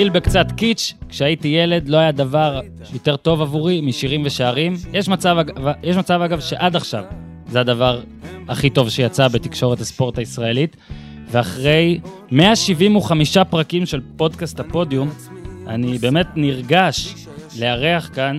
[0.00, 2.60] נתחיל בקצת קיץ', כשהייתי ילד לא היה דבר
[2.92, 4.74] יותר טוב עבורי משירים ושערים.
[4.92, 5.36] יש מצב,
[5.82, 7.04] יש מצב אגב שעד עכשיו
[7.46, 8.00] זה הדבר
[8.48, 10.76] הכי טוב שיצא בתקשורת הספורט הישראלית,
[11.30, 12.00] ואחרי
[12.30, 15.10] 175 פרקים של פודקאסט הפודיום,
[15.66, 17.14] אני באמת נרגש
[17.58, 18.38] לארח כאן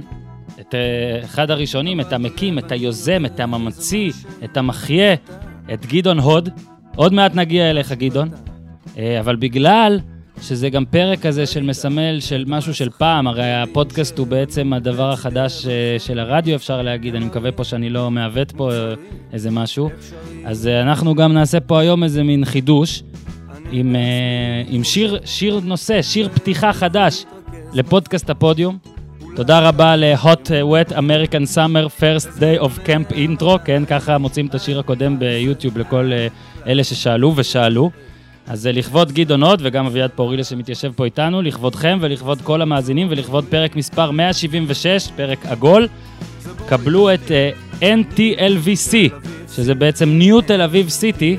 [0.60, 4.12] את אה, אחד הראשונים, את המקים, את היוזם, את הממציא,
[4.44, 5.16] את המחיה,
[5.74, 6.50] את גדעון הוד.
[6.96, 8.30] עוד מעט נגיע אליך, גדעון.
[8.98, 10.00] אה, אבל בגלל
[10.42, 15.12] שזה גם פרק כזה של מסמל של משהו של פעם, הרי הפודקאסט הוא בעצם הדבר
[15.12, 18.72] החדש אה, של הרדיו, אפשר להגיד, אני מקווה פה שאני לא מעוות פה
[19.34, 19.90] איזה משהו.
[20.46, 23.04] אז אנחנו גם נעשה פה היום איזה מין חידוש
[23.72, 23.96] עם,
[24.68, 27.26] עם שיר, שיר נושא, שיר פתיחה חדש
[27.74, 28.78] לפודקאסט הפודיום.
[29.36, 34.56] תודה רבה ל-Hot Wet American Summer First Day of Camp Intro, כן, ככה מוצאים את
[34.56, 36.12] השיר הקודם ביוטיוב לכל
[36.68, 37.92] אלה ששאלו ושאלו.
[38.48, 43.46] אז לכבוד גדעון הוד וגם אביעד פורילס שמתיישב פה איתנו, לכבודכם ולכבוד כל המאזינים ולכבוד
[43.50, 45.88] פרק מספר 176, פרק עגול.
[46.68, 48.94] קבלו את uh, אה, NTLVC,
[49.56, 51.38] שזה בעצם New תל אביב סיטי,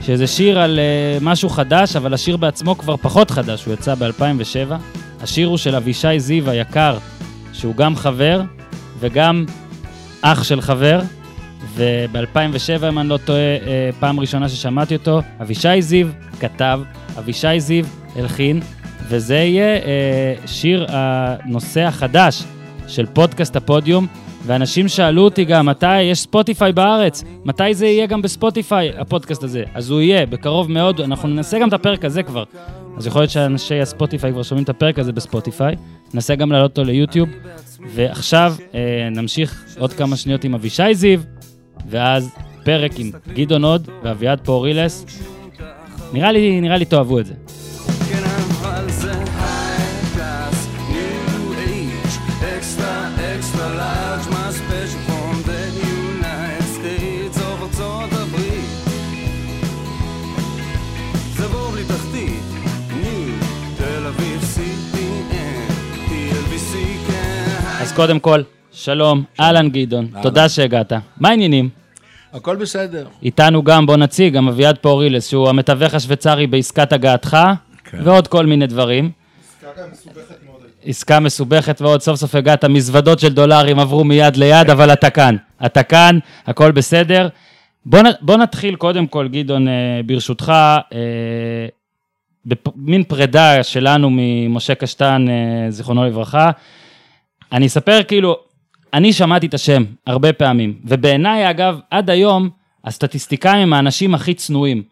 [0.00, 4.72] שזה שיר על uh, משהו חדש, אבל השיר בעצמו כבר פחות חדש, הוא יצא ב-2007.
[5.20, 6.98] השיר הוא של אבישי זיו היקר,
[7.52, 8.42] שהוא גם חבר
[9.00, 9.44] וגם
[10.22, 11.00] אח של חבר,
[11.74, 16.06] וב-2007, אם אני לא טועה, אה, פעם ראשונה ששמעתי אותו, אבישי זיו
[16.40, 16.80] כתב,
[17.18, 17.84] אבישי זיו
[18.16, 18.60] הלחין,
[19.08, 22.42] וזה יהיה אה, שיר הנושא החדש
[22.88, 24.06] של פודקאסט הפודיום,
[24.46, 27.24] ואנשים שאלו אותי גם, מתי יש ספוטיפיי בארץ?
[27.44, 29.64] מתי זה יהיה גם בספוטיפיי, הפודקאסט הזה?
[29.74, 32.44] אז הוא יהיה, בקרוב מאוד, אנחנו ננסה גם את הפרק הזה כבר.
[32.96, 35.76] אז יכול להיות שאנשי הספוטיפיי כבר שומעים את הפרק הזה בספוטיפיי.
[36.14, 37.28] ננסה גם להעלות אותו ליוטיוב.
[37.94, 41.20] ועכשיו אה, נמשיך עוד כמה שניות עם אבישי זיו,
[41.90, 42.30] ואז
[42.64, 45.04] פרק עם גדעון הוד ואביעד פורילס.
[46.12, 47.34] נראה לי, נראה לי תאהבו את זה.
[67.80, 68.42] אז קודם כל,
[68.84, 70.92] שלום, אהלן גדעון, תודה שהגעת.
[71.20, 71.68] מה העניינים?
[72.32, 73.06] הכל בסדר.
[73.22, 77.36] איתנו גם, בוא נציג, גם אביעד פורילס, שהוא המתווך השוויצרי בעסקת הגעתך,
[77.84, 77.98] כן.
[78.04, 79.10] ועוד כל מיני דברים.
[79.50, 80.60] עסקה מסובכת מאוד.
[80.84, 85.36] עסקה מסובכת ועוד סוף סוף הגעת, מזוודות של דולרים עברו מיד ליד, אבל אתה כאן.
[85.66, 87.28] אתה כאן, הכל בסדר.
[87.86, 90.52] בוא, בוא נתחיל קודם כל, גדעון, אה, ברשותך,
[90.92, 91.66] אה,
[92.44, 96.50] במין פרידה שלנו ממשה קשטן, אה, זיכרונו לברכה.
[97.52, 98.51] אני אספר כאילו,
[98.94, 102.50] אני שמעתי את השם הרבה פעמים, ובעיניי אגב, עד היום,
[102.84, 104.82] הסטטיסטיקאים הם האנשים הכי צנועים.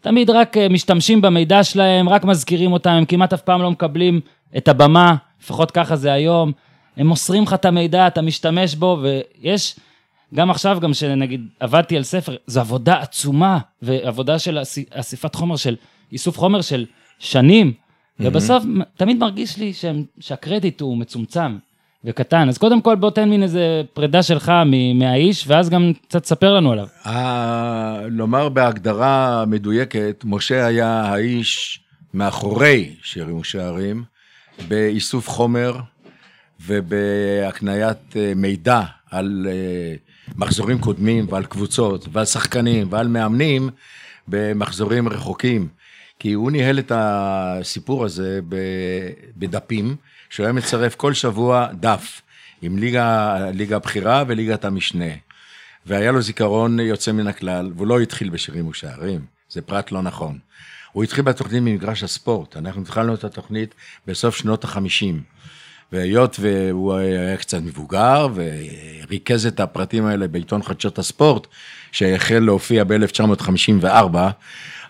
[0.00, 4.20] תמיד רק אה, משתמשים במידע שלהם, רק מזכירים אותם, הם כמעט אף פעם לא מקבלים
[4.56, 6.52] את הבמה, לפחות ככה זה היום.
[6.96, 9.76] הם מוסרים לך את המידע, אתה משתמש בו, ויש,
[10.34, 14.58] גם עכשיו, גם שנגיד עבדתי על ספר, זו עבודה עצומה, ועבודה של
[14.90, 15.76] אסיפת חומר, של
[16.12, 16.86] איסוף חומר של
[17.18, 18.22] שנים, mm-hmm.
[18.26, 18.64] ובסוף
[18.96, 21.56] תמיד מרגיש לי שהם, שהקרדיט הוא מצומצם.
[22.04, 22.48] וקטן.
[22.48, 24.52] אז קודם כל בוא תן מין איזה פרידה שלך
[24.94, 26.86] מהאיש, ואז גם קצת תספר לנו עליו.
[28.10, 31.80] לומר בהגדרה מדויקת, משה היה האיש
[32.14, 34.04] מאחורי שירים ושערים,
[34.68, 35.76] באיסוף חומר
[36.66, 39.94] ובהקניית אה, מידע על אה,
[40.36, 43.70] מחזורים קודמים ועל קבוצות ועל שחקנים ועל מאמנים
[44.28, 45.68] במחזורים רחוקים.
[46.18, 48.40] כי הוא ניהל את הסיפור הזה
[49.36, 49.96] בדפים.
[50.34, 52.22] שהוא היה מצרף כל שבוע דף
[52.62, 55.10] עם ליגה, ליגה הבכירה וליגת המשנה.
[55.86, 60.38] והיה לו זיכרון יוצא מן הכלל, והוא לא התחיל בשירים ושערים, זה פרט לא נכון.
[60.92, 63.74] הוא התחיל בתוכנית ממגרש הספורט, אנחנו התחלנו את התוכנית
[64.06, 65.22] בסוף שנות החמישים.
[65.94, 71.46] והיות והוא היה קצת מבוגר וריכז את הפרטים האלה בעיתון חדשות הספורט,
[71.92, 74.16] שהחל להופיע ב-1954,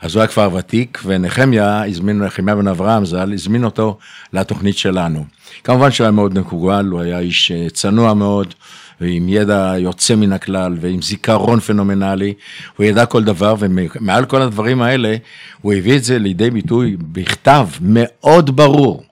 [0.00, 3.98] אז הוא היה כבר ותיק, ונחמיה הזמין, נחמיה בן אברהם ז"ל, הזמין אותו
[4.32, 5.24] לתוכנית שלנו.
[5.64, 8.54] כמובן שהוא היה מאוד מקוגל, הוא היה איש אה, צנוע מאוד,
[9.00, 12.34] ועם ידע יוצא מן הכלל, ועם זיכרון פנומנלי,
[12.76, 15.16] הוא ידע כל דבר, ומעל כל הדברים האלה,
[15.62, 19.04] הוא הביא את זה לידי ביטוי בכתב מאוד ברור.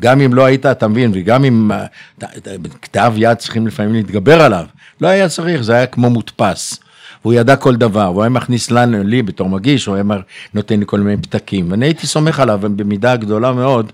[0.00, 1.86] גם אם לא היית, אתה מבין, וגם אם אה,
[2.82, 4.64] כתב יד צריכים לפעמים להתגבר עליו,
[5.00, 6.80] לא היה צריך, זה היה כמו מודפס.
[7.22, 10.04] והוא ידע כל דבר, הוא היה מכניס לנו, לי בתור מגיש, הוא היה
[10.54, 13.92] נותן לי כל מיני פתקים, ואני הייתי סומך עליו במידה גדולה מאוד,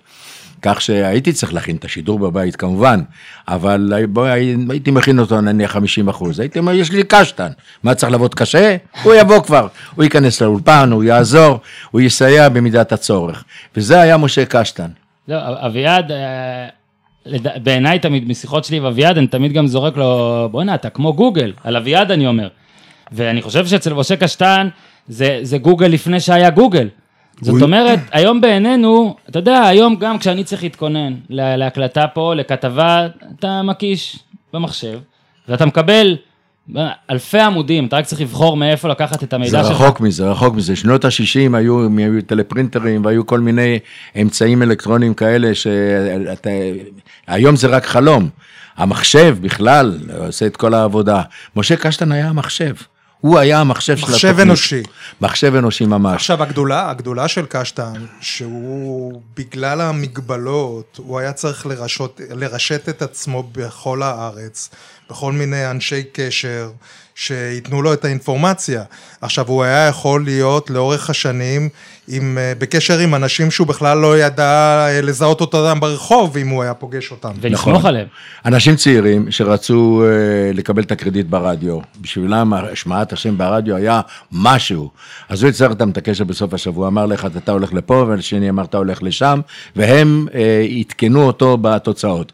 [0.62, 3.00] כך שהייתי צריך להכין את השידור בבית כמובן,
[3.48, 7.50] אבל בוא, הייתי מכין אותו נניח 50 אחוז, הייתי אומר, יש לי קשטן,
[7.82, 8.76] מה צריך לעבוד קשה?
[9.02, 11.60] הוא יבוא כבר, הוא ייכנס לאולפן, הוא יעזור,
[11.90, 13.44] הוא יסייע במידת הצורך,
[13.76, 14.88] וזה היה משה קשטן.
[15.28, 15.36] לא,
[15.66, 16.68] אביעד, אה,
[17.62, 21.52] בעיניי תמיד, משיחות שלי עם אביעד, אני תמיד גם זורק לו, בואנה, אתה כמו גוגל,
[21.64, 22.48] על אביעד אני אומר.
[23.12, 24.68] ואני חושב שאצל משה קשטן,
[25.08, 26.88] זה, זה גוגל לפני שהיה גוגל.
[27.40, 33.06] זאת אומרת, היום בעינינו, אתה יודע, היום גם כשאני צריך להתכונן לה- להקלטה פה, לכתבה,
[33.38, 34.18] אתה מקיש
[34.52, 35.00] במחשב,
[35.48, 36.16] ואתה מקבל
[37.10, 39.80] אלפי עמודים, אתה רק צריך לבחור מאיפה לקחת את זה המידע שלך.
[39.80, 40.76] רחוק מזה, רחוק מזה.
[40.76, 43.78] שנות ה-60 היו, היו טלפרינטרים והיו כל מיני
[44.22, 46.50] אמצעים אלקטרוניים כאלה שאתה...
[47.26, 48.28] היום זה רק חלום.
[48.76, 51.22] המחשב בכלל עושה את כל העבודה.
[51.56, 52.74] משה קשטן היה המחשב.
[53.22, 54.14] הוא היה המחשב של התוכנית.
[54.14, 54.82] מחשב אנושי.
[55.20, 56.14] מחשב אנושי ממש.
[56.14, 63.42] עכשיו, הגדולה, הגדולה של קשטן, שהוא, בגלל המגבלות, הוא היה צריך לרשות, לרשת את עצמו
[63.52, 64.70] בכל הארץ,
[65.10, 66.70] בכל מיני אנשי קשר,
[67.14, 68.82] שייתנו לו את האינפורמציה.
[69.20, 71.68] עכשיו, הוא היה יכול להיות לאורך השנים
[72.08, 76.62] עם, אה, בקשר עם אנשים שהוא בכלל לא ידע אה, לזהות אותם ברחוב, אם הוא
[76.62, 77.30] היה פוגש אותם.
[77.40, 77.86] ולסמוך נכון.
[77.86, 78.06] עליהם.
[78.44, 84.00] אנשים צעירים שרצו אה, לקבל את הקרדיט ברדיו, בשבילם השמעת השם ברדיו היה
[84.32, 84.90] משהו.
[85.28, 88.64] אז הוא יצר איתם את הקשר בסוף השבוע, אמר לך, אתה הולך לפה, והשני אמר,
[88.64, 89.40] אתה הולך לשם,
[89.76, 92.32] והם אה, עדכנו אותו בתוצאות.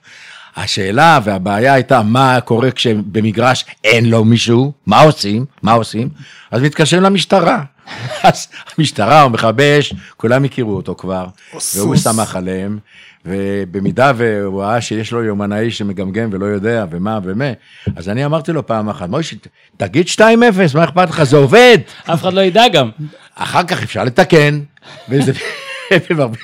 [0.57, 5.45] השאלה והבעיה הייתה, מה קורה כשבמגרש אין לו מישהו, מה עושים?
[5.63, 6.09] מה עושים?
[6.51, 7.63] אז מתקשרים למשטרה.
[8.23, 8.49] אז
[8.79, 12.05] המשטרה או מכבי אש, כולם הכירו אותו כבר, או והוא סוס.
[12.05, 12.79] שמח עליהם,
[13.25, 17.45] ובמידה והוא ראה שיש לו יומנאי שמגמגם ולא יודע ומה ומה,
[17.97, 19.37] אז אני אמרתי לו פעם אחת, מוישה,
[19.77, 20.21] תגיד 2-0,
[20.75, 22.91] מה אכפת לך, זה עובד, אף אחד לא ידע גם.
[23.35, 24.61] אחר כך אפשר לתקן,
[25.09, 25.33] וזה...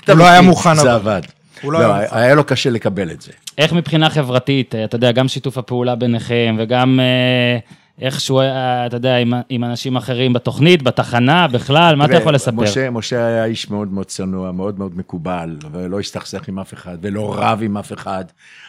[0.06, 0.92] הוא לא היה מוכן, זה.
[0.92, 1.22] עבד.
[1.62, 2.16] הוא לא לא, היה מוכן.
[2.16, 3.32] היה לו קשה לקבל את זה.
[3.58, 7.58] איך מבחינה חברתית, אה, אתה יודע, גם שיתוף הפעולה ביניכם, וגם אה,
[8.06, 12.52] איכשהו, אה, אתה יודע, עם, עם אנשים אחרים בתוכנית, בתחנה, בכלל, מה אתה יכול לספר?
[12.62, 16.98] משה, משה היה איש מאוד מאוד צנוע, מאוד מאוד מקובל, ולא הסתכסך עם אף אחד,
[17.00, 18.24] ולא רב עם אף אחד.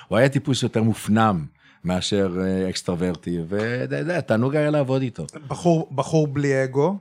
[0.08, 1.46] הוא היה טיפוס יותר מופנם
[1.84, 2.38] מאשר
[2.70, 5.26] אקסטרוורטי, ואתה יודע, תענוג היה לעבוד איתו.
[5.48, 6.98] בחור, בחור בלי אגו,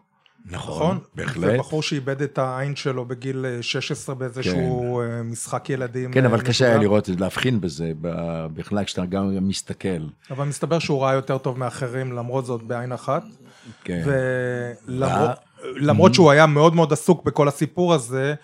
[0.51, 0.99] נכון?
[1.15, 1.51] בהחלט.
[1.55, 6.13] ובחור שאיבד את העין שלו בגיל אה, 16 באיזשהו אה, משחק ילדים.
[6.13, 6.79] כן, אה, אבל קשה היה.
[6.79, 7.93] לראות, להבחין בזה,
[8.55, 9.89] בכלל כשאתה גם מסתכל.
[10.31, 13.23] אבל מסתבר שהוא ראה יותר טוב מאחרים, למרות זאת בעין אחת.
[13.85, 14.03] כן.
[14.87, 15.35] ולמרות אה.
[15.77, 18.35] למרות שהוא היה מאוד מאוד עסוק בכל הסיפור הזה,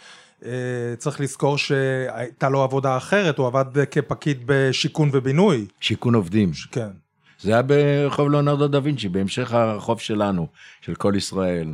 [0.45, 0.51] אה,
[0.99, 5.67] צריך לזכור שהייתה לו עבודה אחרת, הוא עבד כפקיד בשיכון ובינוי.
[5.81, 6.51] שיכון עובדים.
[6.73, 6.89] כן.
[7.43, 10.47] זה היה ברחוב ליאונרדו דה וינצ'י, בהמשך הרחוב שלנו,
[10.81, 11.69] של כל ישראל.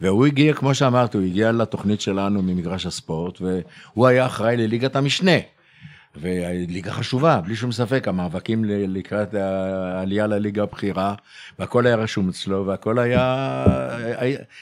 [0.00, 5.36] והוא הגיע, כמו שאמרתי, הוא הגיע לתוכנית שלנו ממגרש הספורט, והוא היה אחראי לליגת המשנה.
[6.16, 11.14] וליגה חשובה, בלי שום ספק, המאבקים לקראת העלייה לליגה הבכירה,
[11.58, 13.64] והכל היה רשום אצלו, והכל היה...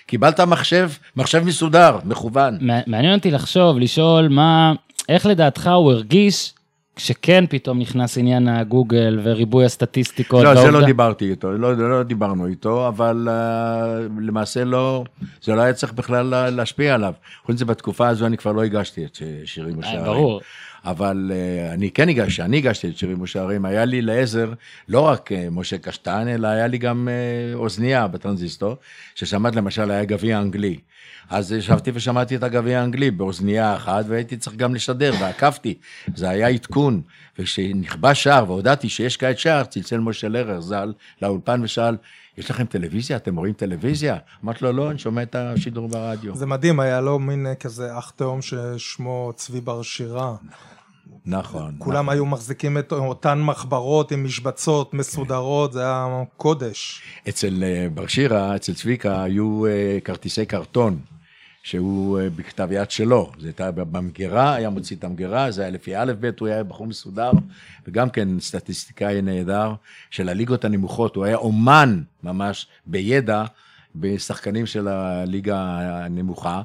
[0.07, 2.59] קיבלת מחשב, מחשב מסודר, מכוון.
[2.61, 4.73] מע- מעניין אותי לחשוב, לשאול מה,
[5.09, 6.55] איך לדעתך הוא הרגיש
[6.97, 10.45] כשכן פתאום נכנס עניין הגוגל וריבוי הסטטיסטיקות.
[10.45, 15.05] לא, זה לא דיברתי איתו, לא, לא דיברנו איתו, אבל uh, למעשה לא,
[15.43, 17.13] זה לא היה צריך בכלל לה- להשפיע עליו.
[17.47, 20.05] חוץ מזה, בתקופה הזו אני כבר לא הגשתי את שירים אה, ושערים.
[20.05, 20.41] ברור.
[20.85, 24.53] אבל uh, אני כן הגשתי, אני הגשתי את שירים ושערים, היה לי לעזר
[24.89, 28.77] לא רק uh, משה קשטן, אלא היה לי גם uh, אוזנייה בטרנזיסטור,
[29.15, 30.79] ששמעת למשל היה גביע אנגלי.
[31.31, 35.75] אז ישבתי ושמעתי את הגביע האנגלי באוזנייה אחת, והייתי צריך גם לשדר, ועקבתי.
[36.15, 36.82] זה היה עדכון.
[37.39, 41.97] וכשנכבה שער והודעתי שיש כעת שער, צלצל משה לרר ז"ל לאולפן ושאל,
[42.39, 43.17] יש לכם טלוויזיה?
[43.17, 44.17] אתם רואים טלוויזיה?
[44.45, 46.37] אמרתי לו, לא, אני שומע את השידור ברדיו.
[46.37, 50.35] זה מדהים, היה לו מין אה, כזה אח תאום ששמו צבי בר שירה.
[51.27, 51.75] נכון.
[51.79, 57.03] כולם היו מחזיקים את אותן מחברות עם משבצות מסודרות, זה היה קודש.
[57.29, 60.99] אצל אה, בר שירה, אצל צביקה, היו אה, כרטיסי קרטון,
[61.63, 63.33] שהוא אה, בכתב יד שלו.
[63.39, 66.87] זה הייתה במגירה, היה מוציא את המגירה, זה היה לפי א' ב', הוא היה בחור
[66.87, 67.31] מסודר,
[67.87, 69.75] וגם כן סטטיסטיקאי נהדר
[70.11, 73.45] של הליגות הנמוכות, הוא היה אומן ממש בידע
[73.95, 75.59] בשחקנים של הליגה
[76.05, 76.63] הנמוכה.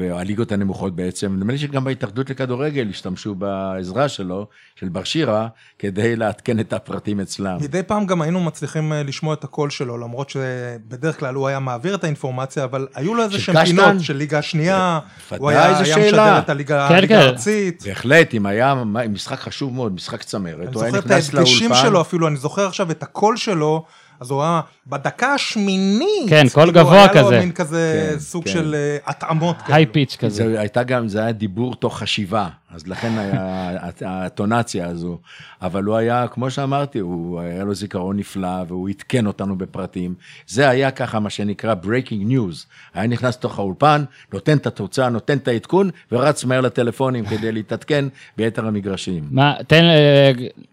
[0.00, 6.16] והליגות הנמוכות בעצם, נדמה לי שגם בהתאחדות לכדורגל השתמשו בעזרה שלו, של בר שירה, כדי
[6.16, 7.56] לעדכן את הפרטים אצלם.
[7.60, 11.58] מדי פעם גם היינו מצליחים אה, לשמוע את הקול שלו, למרות שבדרך כלל הוא היה
[11.58, 13.64] מעביר את האינפורמציה, אבל היו לו איזה שהם?
[13.64, 16.06] פינות של ליגה שנייה, ודאי, הוא היה איזה היה שאלה.
[16.06, 17.14] משדר את הליגה כן, כן.
[17.14, 17.82] הארצית.
[17.86, 18.74] בהחלט, אם היה
[19.08, 21.88] משחק חשוב מאוד, משחק צמרת, אני הוא היה זוכר את נכנס ההדגשים לאולפן.
[21.88, 23.84] שלו אפילו, אני זוכר עכשיו את הקול שלו,
[24.20, 26.28] אז הוא היה בדקה השמינית.
[26.28, 27.20] כן, קול כאילו, גבוה היה כזה.
[27.20, 28.50] לו מין כזה כן, סוג כן.
[28.50, 29.92] של אה, התאמות היי כאלה.
[29.94, 30.36] פיץ' כזה.
[30.52, 35.18] זה הייתה גם, זה היה דיבור תוך חשיבה, אז לכן היה הט- הטונציה הזו.
[35.62, 40.14] אבל הוא היה, כמו שאמרתי, הוא היה לו זיכרון נפלא, והוא עדכן אותנו בפרטים.
[40.46, 42.66] זה היה ככה מה שנקרא breaking news.
[42.94, 48.04] היה נכנס לתוך האולפן, נותן את התוצאה, נותן את העדכון, ורץ מהר לטלפונים כדי להתעדכן
[48.36, 49.24] ביתר המגרשים.
[49.30, 50.30] מה, תן, אה,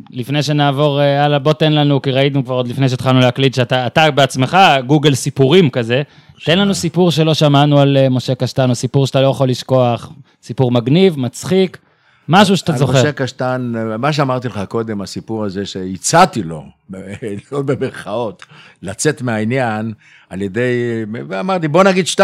[0.09, 3.87] לפני שנעבור אה, הלאה, בוא תן לנו, כי ראינו כבר עוד לפני שהתחלנו להקליט, שאתה
[3.87, 6.01] אתה בעצמך גוגל סיפורים כזה,
[6.45, 10.11] תן לנו סיפור שלא שמענו על אה, משה קשטן, או סיפור שאתה לא יכול לשכוח,
[10.43, 11.77] סיפור מגניב, מצחיק,
[12.29, 12.99] משהו שאתה על זוכר.
[12.99, 16.63] משה קשטן, מה שאמרתי לך קודם, הסיפור הזה שהצעתי לו,
[17.51, 18.45] לא במרכאות,
[18.81, 19.93] לצאת מהעניין
[20.29, 22.19] על ידי, ואמרתי, בוא נגיד 2-0,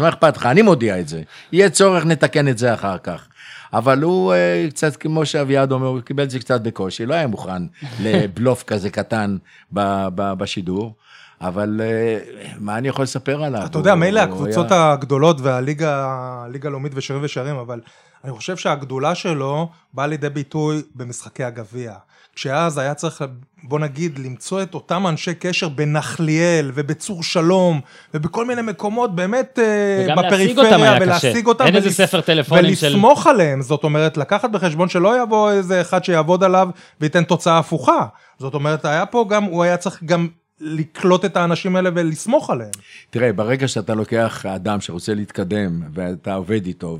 [0.00, 0.46] מה אכפת לך?
[0.46, 1.22] אני מודיע את זה.
[1.52, 3.28] יהיה צורך, נתקן את זה אחר כך.
[3.72, 7.26] אבל הוא אה, קצת, כמו שאביעד אומר, הוא קיבל את זה קצת בקושי, לא היה
[7.26, 7.62] מוכן
[8.02, 9.36] לבלוף כזה קטן
[9.72, 10.94] בשידור.
[11.40, 12.18] אבל אה,
[12.58, 13.62] מה אני יכול לספר עליו?
[13.66, 16.06] אתה יודע, מילא הקבוצות היה- הגדולות והליגה
[16.44, 17.80] הליגה הלאומית ושירים ושערים, אבל
[18.24, 21.94] אני חושב שהגדולה שלו באה לידי ביטוי במשחקי הגביע.
[22.40, 23.24] כשאז היה צריך,
[23.62, 27.80] בוא נגיד, למצוא את אותם אנשי קשר בנחליאל ובצור שלום
[28.14, 29.64] ובכל מיני מקומות באמת אה,
[30.04, 31.46] וגם להשיג בפריפריה, אותם היה ולהשיג קשה.
[31.48, 31.64] אותם.
[31.66, 36.04] אין איזה ספר טלפונים של- ולסמוך עליהם, זאת אומרת, לקחת בחשבון שלא יבוא איזה אחד
[36.04, 36.68] שיעבוד עליו
[37.00, 38.06] וייתן תוצאה הפוכה.
[38.38, 40.28] זאת אומרת, היה פה גם, הוא היה צריך גם
[40.60, 42.70] לקלוט את האנשים האלה ולסמוך עליהם.
[43.10, 46.98] תראה, ברגע שאתה לוקח אדם שרוצה להתקדם, ואתה עובד איתו,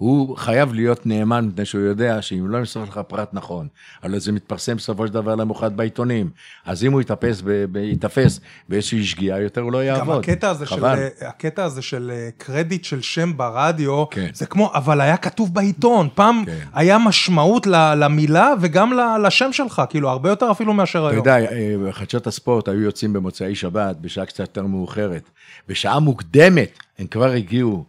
[0.00, 3.68] והוא חייב להיות נאמן, מפני שהוא יודע שאם לא ימסור לך פרט נכון,
[4.02, 6.30] הלוא זה מתפרסם בסופו של דבר למוחרת בעיתונים,
[6.66, 10.24] אז אם הוא יתאפס, ב- ב- ייתפס באיזושהי שגיאה, יותר הוא לא גם יעבוד.
[10.24, 11.06] הקטע הזה, של, חבל.
[11.20, 14.28] הקטע הזה של אה, קרדיט של שם ברדיו, כן.
[14.34, 16.58] זה כמו, אבל היה כתוב בעיתון, פעם כן.
[16.74, 18.92] היה משמעות למילה וגם
[19.24, 21.18] לשם שלך, כאילו הרבה יותר אפילו מאשר אתה היום.
[21.18, 21.38] יודע,
[21.86, 25.30] אה, חדשות הספורט היו יוצאים במוצאי שבת, בשעה קצת יותר מאוחרת.
[25.68, 27.84] בשעה מוקדמת הם כבר הגיעו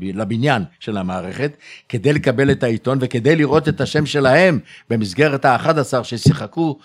[0.00, 1.56] לבניין של המערכת,
[1.88, 4.58] כדי לקבל את העיתון וכדי לראות את השם שלהם
[4.90, 5.70] במסגרת ה-11
[6.04, 6.78] ששיחקו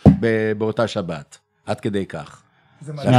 [0.58, 1.38] באותה שבת.
[1.66, 2.42] עד כדי כך.
[2.82, 3.14] זה מדהים.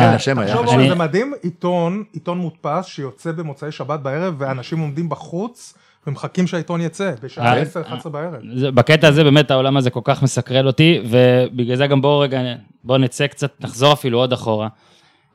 [0.79, 5.75] תחשוב, מדהים, עיתון, עיתון מודפס שיוצא במוצאי שבת בערב, ואנשים עומדים בחוץ
[6.07, 7.63] ומחכים שהעיתון יצא, בשעה אה,
[8.05, 8.35] 10-11 בערב.
[8.55, 12.41] זה- בקטע הזה באמת העולם הזה כל כך מסקרל אותי, ובגלל זה גם בואו רגע,
[12.85, 14.69] בואו נצא קצת, נחזור אפילו עוד אחורה.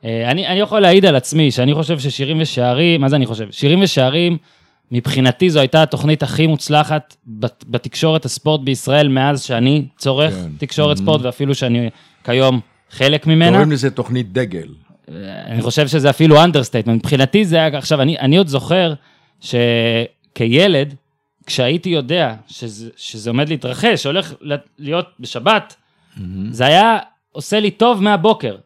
[0.04, 3.48] אה, אני, אני יכול להעיד על עצמי, שאני חושב ששירים ושערים, מה זה אני חושב?
[3.50, 4.38] שירים ושערים,
[4.92, 10.50] מבחינתי זו הייתה התוכנית הכי מוצלחת בת- בתקשורת הספורט בישראל מאז שאני צורך כן.
[10.58, 11.90] תקשורת ספורט, ואפילו שאני
[12.24, 13.50] כיום חלק ממנה.
[13.50, 14.68] קוראים לזה תוכנית דגל.
[15.46, 17.04] אני חושב שזה אפילו understatement.
[17.04, 18.94] מבחינתי זה היה, עכשיו, אני, אני עוד זוכר
[19.40, 20.94] שכילד,
[21.46, 24.34] כשהייתי יודע שזה, שזה עומד להתרחש, שהולך
[24.78, 25.74] להיות בשבת,
[26.50, 26.98] זה היה
[27.32, 28.56] עושה לי טוב מהבוקר.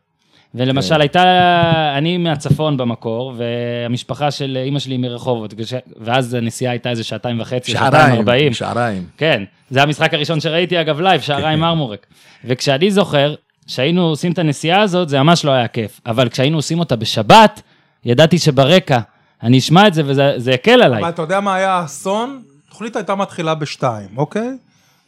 [0.55, 1.01] ולמשל כן.
[1.01, 5.55] הייתה, אני מהצפון במקור, והמשפחה של אימא שלי מרחובות,
[6.01, 8.55] ואז הנסיעה הייתה איזה שעתיים וחצי, שעתיים ארבעים.
[8.55, 9.07] שעריים.
[9.17, 12.07] כן, זה המשחק הראשון שראיתי אגב לייב, שעריים מרמורק.
[12.45, 13.35] וכשאני זוכר
[13.67, 16.01] שהיינו עושים את הנסיעה הזאת, זה ממש לא היה כיף.
[16.07, 17.63] אבל כשהיינו עושים אותה בשבת,
[18.05, 18.99] ידעתי שברקע
[19.43, 21.01] אני אשמע את זה וזה זה הקל עליי.
[21.01, 22.43] אבל אתה יודע מה היה האסון?
[22.69, 24.49] התוכנית הייתה מתחילה בשתיים, אוקיי?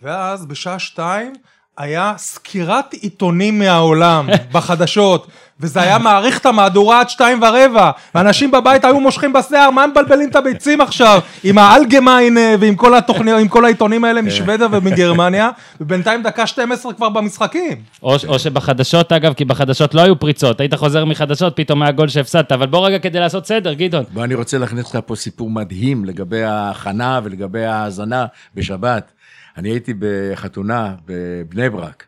[0.03, 1.33] ואז בשעה שתיים
[1.81, 5.27] היה סקירת עיתונים מהעולם בחדשות,
[5.61, 9.91] וזה היה מאריך את המהדורה עד שתיים ורבע, ואנשים בבית היו מושכים בשיער, מה הם
[9.91, 11.21] מבלבלים את הביצים עכשיו?
[11.45, 17.09] עם האלגמיין ועם כל התוכניות, עם כל העיתונים האלה משוודיה ומגרמניה, ובינתיים דקה 12 כבר
[17.09, 17.77] במשחקים.
[18.03, 22.09] או, או שבחדשות, אגב, כי בחדשות לא היו פריצות, היית חוזר מחדשות, פתאום היה גול
[22.09, 24.05] שהפסדת, אבל בוא רגע כדי לעשות סדר, גדעון.
[24.13, 29.13] בוא, אני רוצה להכניס לך פה סיפור מדהים לגבי ההכנה ולגבי ההאזנה בשבת.
[29.57, 32.07] אני הייתי בחתונה בבני ברק,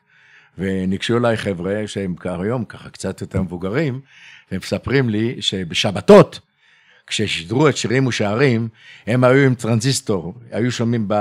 [0.59, 4.01] וניגשו אליי חבר'ה שהם היום ככה קצת יותר מבוגרים,
[4.51, 6.41] והם מספרים לי שבשבתות,
[7.07, 8.69] כששידרו את שירים ושערים,
[9.07, 11.15] הם היו עם טרנזיסטור, היו שומעים, ב...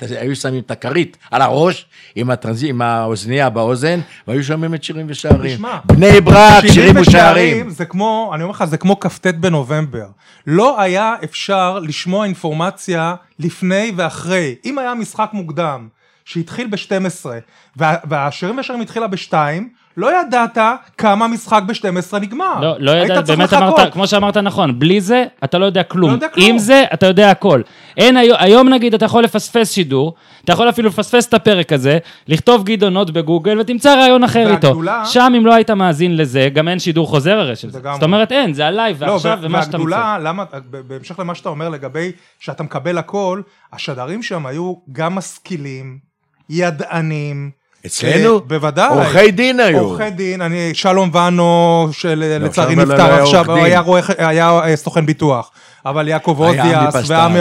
[0.00, 2.64] היו שמים את הכרית על הראש, עם, הטרנז...
[2.64, 5.54] עם האוזנייה באוזן, והיו שומעים את שירים ושערים.
[5.54, 7.70] תשמע, בני ברק, שירים ושערים.
[7.70, 10.06] זה כמו, אני אומר לך, זה כמו כ"ט בנובמבר.
[10.46, 14.54] לא היה אפשר לשמוע אינפורמציה לפני ואחרי.
[14.64, 15.88] אם היה משחק מוקדם
[16.24, 17.26] שהתחיל ב-12,
[17.76, 19.34] וה, ושירים ושערים התחילה ב-2,
[19.96, 20.58] לא ידעת
[20.98, 22.60] כמה משחק ב-12 נגמר.
[22.60, 23.78] לא, לא צריך באמת לחכות.
[23.78, 26.10] אמרת, כמו שאמרת נכון, בלי זה אתה לא יודע כלום.
[26.10, 26.46] לא יודע כלום.
[26.48, 27.60] עם זה אתה יודע הכל.
[27.96, 31.98] אין היום, היום נגיד אתה יכול לפספס שידור, אתה יכול אפילו לפספס את הפרק הזה,
[32.28, 34.66] לכתוב גדעון הוד בגוגל ותמצא ראיון אחר איתו.
[34.66, 37.78] והגדולה- שם אם לא היית מאזין לזה, גם אין שידור חוזר הרי של זה.
[37.78, 37.94] לגמרי.
[37.94, 39.94] זאת אומרת אין, זה הלייב לא, ועכשיו וה- ומה שאתה מצא.
[39.94, 40.18] והגדולה,
[40.88, 43.40] בהמשך למה שאתה אומר לגבי שאתה מקבל הכל,
[43.72, 45.98] השדרים שם היו גם משכילים,
[46.50, 47.50] ידענים,
[47.86, 48.34] אצלנו?
[48.34, 48.88] אה, בוודאי.
[48.88, 49.78] עורכי דין היו.
[49.78, 53.58] עורכי דין, אני, שלום ואנו, שלצערי אבל נפטר עכשיו, הוא.
[53.64, 55.50] היה רואה- היה אה, סוכן ביטוח.
[55.86, 56.36] אבל יעקב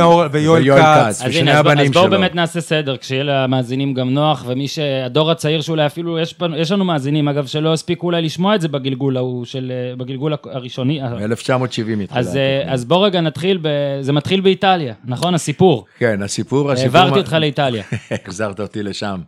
[0.01, 1.21] אור, ויואל כץ.
[1.25, 2.11] ושני הבנים אז בואו שלו.
[2.11, 4.79] באמת נעשה סדר, כשיהיה למאזינים גם נוח, ומי ש...
[5.05, 8.61] הדור הצעיר שאולי אפילו, יש, פנו- יש לנו מאזינים, אגב, שלא הספיקו אולי לשמוע את
[8.61, 9.71] זה בגלגול ההוא, של...
[9.91, 10.99] אה, בגלגול הראשוני.
[11.01, 11.63] ב-1970
[12.03, 12.19] התחילה.
[12.19, 12.37] אז.
[12.65, 13.67] אז בוא רגע נתחיל, ב...
[14.01, 15.33] זה מתחיל באיטליה, נכון?
[15.33, 15.85] הסיפור.
[15.99, 16.71] כן, הסיפור...
[16.71, 17.83] הסיפור העברתי אותך לאיטליה.
[18.25, 19.19] החזרת אותי לשם.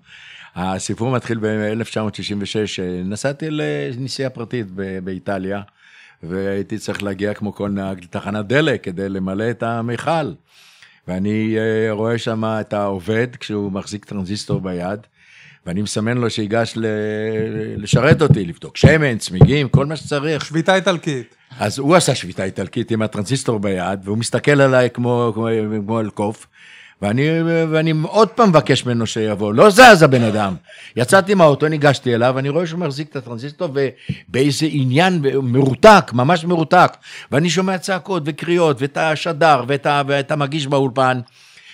[0.56, 4.68] הסיפור מתחיל ב-1966, נסעתי לנסיעה פרטית
[5.04, 5.62] באיטליה,
[6.24, 10.32] והייתי צריך להגיע כמו כל נהג לתחנת דלק כדי למלא את המכל.
[11.08, 15.00] ואני אה, רואה שם את העובד כשהוא מחזיק טרנזיסטור ביד,
[15.66, 16.86] ואני מסמן לו שיגש ל-
[17.78, 20.46] לשרת אותי, לבדוק שמן, צמיגים, כל מה שצריך.
[20.46, 21.36] שביתה איטלקית.
[21.60, 25.48] אז הוא עשה שביתה איטלקית עם הטרנזיסטור ביד, והוא מסתכל עליי כמו, כמו,
[25.86, 26.48] כמו אל קוף,
[27.04, 27.42] ואני,
[27.72, 30.56] ואני עוד פעם מבקש ממנו שיבוא, לא זז הבן אדם.
[30.96, 36.94] יצאתי מהאוטו, ניגשתי אליו, אני רואה שהוא מחזיק את הטרנזיסטור, ובאיזה עניין מרותק, ממש מרותק,
[37.32, 41.20] ואני שומע צעקות וקריאות, ואת השדר, ואת, ואת המגיש באולפן.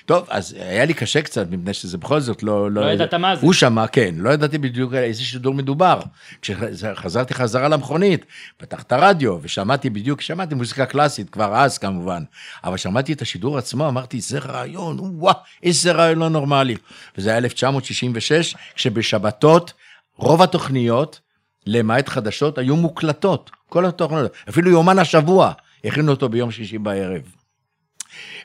[0.09, 2.71] טוב, אז היה לי קשה קצת, מפני שזה בכל זאת לא...
[2.71, 3.41] לא ידעת מה זה.
[3.41, 5.99] הוא שמע, כן, לא ידעתי בדיוק על איזה שידור מדובר.
[6.41, 8.25] כשחזרתי חזרה למכונית,
[8.57, 12.23] פתח את הרדיו ושמעתי בדיוק, שמעתי מוזיקה קלאסית, כבר אז כמובן,
[12.63, 16.75] אבל שמעתי את השידור עצמו, אמרתי, זה רעיון, וואו, איזה רעיון לא נורמלי.
[17.17, 19.73] וזה היה 1966, כשבשבתות
[20.17, 21.19] רוב התוכניות,
[21.67, 25.51] למעט חדשות, היו מוקלטות, כל התוכניות, אפילו יומן השבוע,
[25.85, 27.38] הכינו אותו ביום שישי בערב.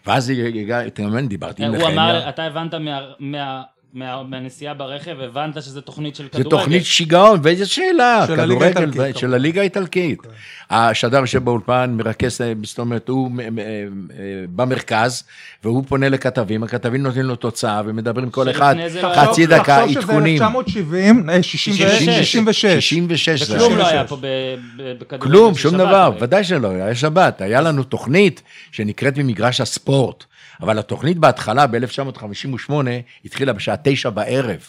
[0.06, 1.92] ואז הגעתי, אתה מבין, דיברתי עם הוא נחמיה.
[1.94, 2.74] אמר, אתה הבנת
[3.20, 3.62] מה-
[3.94, 6.50] מה- מה- מהנסיעה ברכב, הבנת שזה תוכנית של זה כדורגל.
[6.50, 9.34] תוכנית שיגעון, ואיזה שאלה, של הליגה כדורגל, האיטלקית, ו- של.
[9.34, 10.18] הליגה האיטלקית.
[10.70, 13.48] השדר יושב באולפן, מרכז, זאת אומרת, הוא אה, אה,
[14.56, 15.22] במרכז,
[15.64, 19.88] והוא פונה לכתבים, הכתבים נותנים לו תוצאה, ומדברים כל אחד זה לא חצי דקה, תחשוב
[19.90, 20.42] שזה עדכונים.
[20.42, 22.02] 1970, אה, 66.
[22.04, 22.66] 66.
[22.66, 23.78] 66 זה וכלום היה.
[23.78, 23.92] לא 66.
[23.92, 24.16] היה פה
[24.98, 26.12] בכדורגל כלום, שום שבת, דבר.
[26.20, 27.40] ודאי שלא, היה שבת.
[27.40, 30.24] היה לנו תוכנית שנקראת ממגרש הספורט,
[30.62, 32.72] אבל התוכנית בהתחלה, ב-1958,
[33.24, 34.60] התחילה בשעה תשע בערב,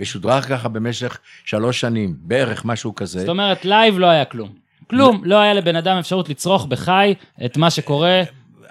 [0.00, 3.20] ושודרה ככה במשך שלוש שנים, בערך משהו כזה.
[3.20, 4.48] זאת אומרת, לייב לא היה כלום.
[4.90, 8.22] כלום, לא היה לבן אדם אפשרות לצרוך בחי את מה שקורה,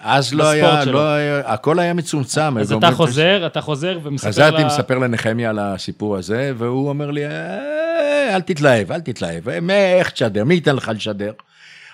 [0.02, 0.94] אז לא היה, שלו.
[0.94, 2.58] לא היה, הכל היה מצומצם.
[2.58, 7.12] אז אתה חוזר, אתה חוזר ומספר חזרתי, לה- מספר לנחמיה על הסיפור הזה, והוא אומר
[7.12, 11.32] לי, "אה, אל תתלהב, אל תתלהב, מ- איך תשדר, מי ייתן לך לשדר?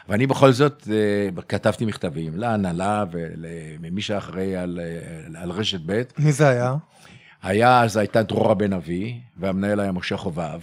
[0.09, 6.01] ואני בכל זאת אה, כתבתי מכתבים להנהלה ולמי שאחראי על, אה, על רשת ב'.
[6.17, 6.75] מי זה היה?
[7.43, 10.59] היה, אז הייתה דרורה בן אבי, והמנהל היה משה חובב,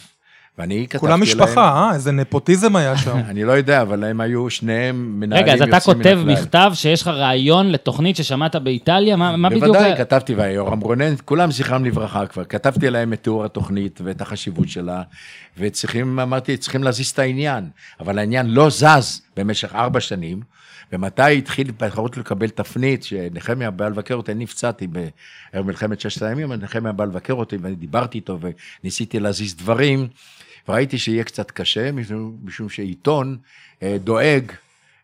[0.58, 1.22] ואני כתבתי כולם להם...
[1.22, 1.94] משפחה, אה?
[1.94, 3.16] איזה נפוטיזם היה שם.
[3.30, 6.18] אני לא יודע, אבל הם היו שניהם מנהלים רגע, אז אתה כותב.
[6.26, 9.16] מכתב שיש לך רעיון לתוכנית ששמעת באיטליה?
[9.16, 9.64] מה מה בדיוק?
[9.64, 9.96] בוודאי?
[9.96, 12.44] כתבתי, ויורם רונן, כולם זכרם לברכה כבר.
[12.44, 15.02] כתבתי להם את תיאור התוכנית ואת החשיבות שלה,
[15.58, 17.68] וצריכים, אמרתי, צריכים להזיז את העניין.
[18.00, 20.40] אבל העניין לא זז במשך ארבע שנים,
[20.92, 26.52] ומתי התחיל בתחרות לקבל תפנית, שנחמיה בא לבקר אותי, אני נפצעתי בערב מלחמת ששת הימים,
[26.52, 28.38] נחמיה בא לבקר אותי, ואני דיברתי איתו
[28.82, 30.08] וניסיתי להזיז דברים,
[30.68, 33.38] וראיתי שיהיה קצת קשה, משום, משום שעיתון
[33.82, 34.52] אה, דואג,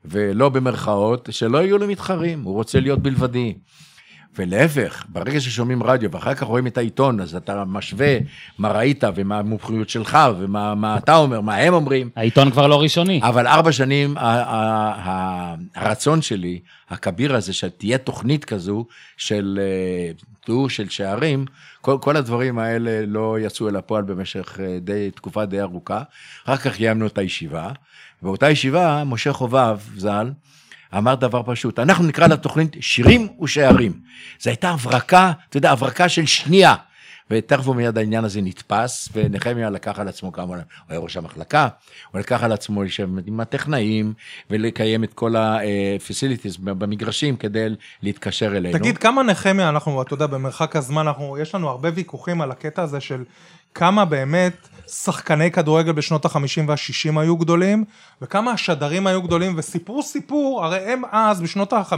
[0.04, 3.54] ולא במרכאות, שלא יהיו לו מתחרים, הוא רוצה להיות בלבדי.
[4.36, 8.18] ולהפך, ברגע ששומעים רדיו ואחר כך רואים את העיתון, אז אתה משווה
[8.58, 12.10] מה ראית ומה המומחיות שלך ומה מה אתה אומר, מה הם אומרים.
[12.16, 13.20] העיתון כבר לא ראשוני.
[13.22, 16.60] אבל ארבע שנים, ה- ה- ה- הרצון שלי,
[16.90, 18.86] הכביר הזה, שתהיה תוכנית כזו
[19.16, 20.12] של אה,
[20.44, 21.44] תיאור של שערים,
[21.80, 26.02] כל, כל הדברים האלה לא יצאו אל הפועל במשך אה, די, תקופה די ארוכה.
[26.44, 27.70] אחר כך קיימנו את הישיבה,
[28.22, 30.30] באותה ישיבה, משה חובב, ז"ל,
[30.96, 33.92] אמר דבר פשוט, אנחנו נקרא לתוכנית שירים ושערים.
[34.40, 36.74] זו הייתה הברקה, אתה יודע, הברקה של שנייה.
[37.30, 40.56] ותכף ומיד העניין הזה נתפס, ונחמיה לקח על עצמו כמה, הוא
[40.88, 41.68] היה ראש המחלקה,
[42.12, 44.12] הוא לקח על עצמו לשבת עם הטכנאים,
[44.50, 47.68] ולקיים את כל ה-facilities במגרשים כדי
[48.02, 48.78] להתקשר אלינו.
[48.78, 52.82] תגיד, כמה נחמיה אנחנו, אתה יודע, במרחק הזמן, אנחנו, יש לנו הרבה ויכוחים על הקטע
[52.82, 53.24] הזה של
[53.74, 57.84] כמה באמת שחקני כדורגל בשנות ה-50 וה-60 היו גדולים,
[58.22, 61.96] וכמה השדרים היו גדולים, וסיפרו סיפור, הרי הם אז, בשנות ה-50,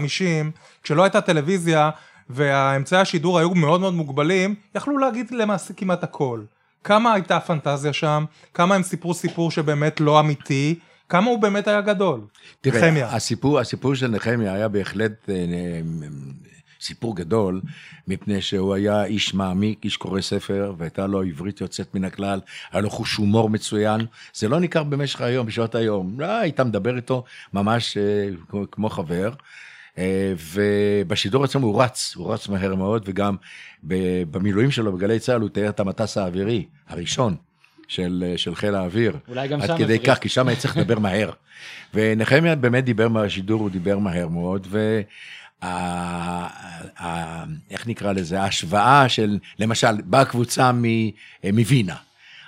[0.83, 1.91] כשלא הייתה טלוויזיה,
[2.31, 6.43] והאמצעי השידור היו מאוד מאוד מוגבלים, יכלו להגיד למעשה כמעט הכל.
[6.85, 11.81] כמה הייתה הפנטזיה שם, כמה הם סיפרו סיפור שבאמת לא אמיתי, כמה הוא באמת היה
[11.81, 12.21] גדול.
[12.61, 13.07] תראה, נחמיה.
[13.07, 15.81] הסיפור, הסיפור של נחמיה היה בהחלט אה, אה,
[16.81, 17.61] סיפור גדול,
[18.09, 22.41] מפני שהוא היה איש מעמיק, איש קורא ספר, והייתה לו עברית יוצאת מן הכלל,
[22.73, 24.01] היה לו חוש הומור מצוין.
[24.35, 26.21] זה לא ניכר במשך היום, בשעות היום.
[26.21, 28.29] לא, היית מדבר איתו ממש אה,
[28.71, 29.31] כמו חבר.
[30.01, 33.37] אה, ובשידור עצמו הוא רץ, הוא רץ מהר מאוד, וגם
[33.83, 37.37] במילואים שלו בגלי צה"ל הוא תיאר את המטס האווירי הראשון
[37.89, 39.17] של, אה, של חיל האוויר.
[39.29, 40.15] אולי גם עד שם כדי הפריע.
[40.15, 41.31] כך, כי שם היה צריך לדבר מהר.
[41.95, 45.01] ונחמיה באמת דיבר בשידור, הוא דיבר מהר מאוד, ו...
[45.63, 46.47] ה-
[47.05, 51.11] ה- איך נקרא לזה, ההשוואה של, למשל, באה קבוצה מ-
[51.53, 51.97] מווינה.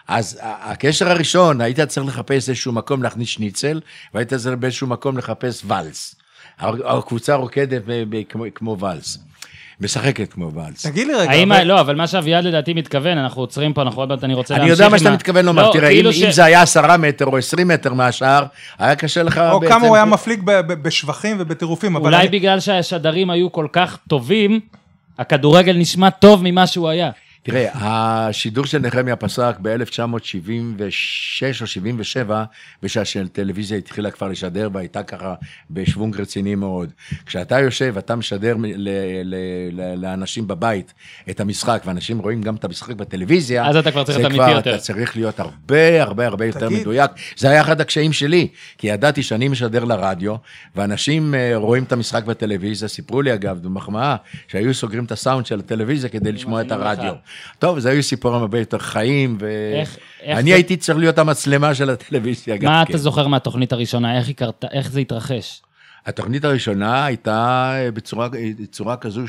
[0.08, 3.80] אז הקשר הראשון, היית צריך לחפש איזשהו מקום להכניס שניצל,
[4.14, 6.14] והיית צריך באיזשהו מקום לחפש ואלס.
[6.60, 7.82] הקבוצה רוקדת
[8.28, 9.18] כמו- כמו ואלס,
[9.80, 10.82] משחקת כמו ואלס.
[10.86, 14.00] תגיד לי רגע, האם, אבל- לא, אבל מה שאביעד לדעתי מתכוון, אנחנו עוצרים פה, אנחנו
[14.02, 16.12] עוד מעט, אני רוצה אני להמשיך יודע מה שאתה מתכוון לומר, לא, תראה, אם כאילו
[16.12, 18.44] ש- אם זה היה עשרה מטר או עשרים מטר מהשאר,
[18.78, 19.72] היה קשה לך או בעצם...
[19.74, 23.66] כמה הוא היה מפליג ב- ב- בשבחים ובטירופים, אבל אולי אני- בגלל שהשדרים היו כל
[23.72, 24.60] כך טובים,
[25.18, 27.10] הכדורגל נשמע טוב ממה שהוא היה.
[27.44, 30.80] תראה, השידור של נחמיה פסק ב-1976
[31.60, 32.44] או 77,
[32.82, 35.34] בשעה שהטלוויזיה התחילה כבר לשדר והייתה ככה
[35.70, 36.90] בשוונג רציני מאוד.
[37.26, 39.34] כשאתה יושב, אתה משדר ל- ל-
[39.72, 40.94] ל- לאנשים בבית
[41.30, 44.74] את המשחק, ואנשים רואים גם את המשחק בטלוויזיה, אז אתה כבר צריך להיות אמיתי יותר.
[44.74, 46.80] אתה צריך להיות הרבה הרבה הרבה יותר תגיד.
[46.80, 47.10] מדויק.
[47.36, 50.34] זה היה אחד הקשיים שלי, כי ידעתי שאני משדר לרדיו,
[50.76, 54.16] ואנשים אה, רואים את המשחק בטלוויזיה, סיפרו לי אגב, במחמאה,
[54.48, 56.72] שהיו סוגרים את הסאונד של הטלוויזיה כדי לשמוע את.
[56.72, 57.12] הרדיו.
[57.58, 62.56] טוב, זה היו סיפורים הרבה יותר חיים, ואני זה- הייתי צריך להיות המצלמה של הטלוויזיה
[62.56, 62.90] גם מה כן.
[62.90, 65.62] אתה זוכר מהתוכנית הראשונה, איך קרתה, איך זה התרחש?
[66.06, 69.28] התוכנית הראשונה הייתה אה, בצורה, אה, בצורה כזו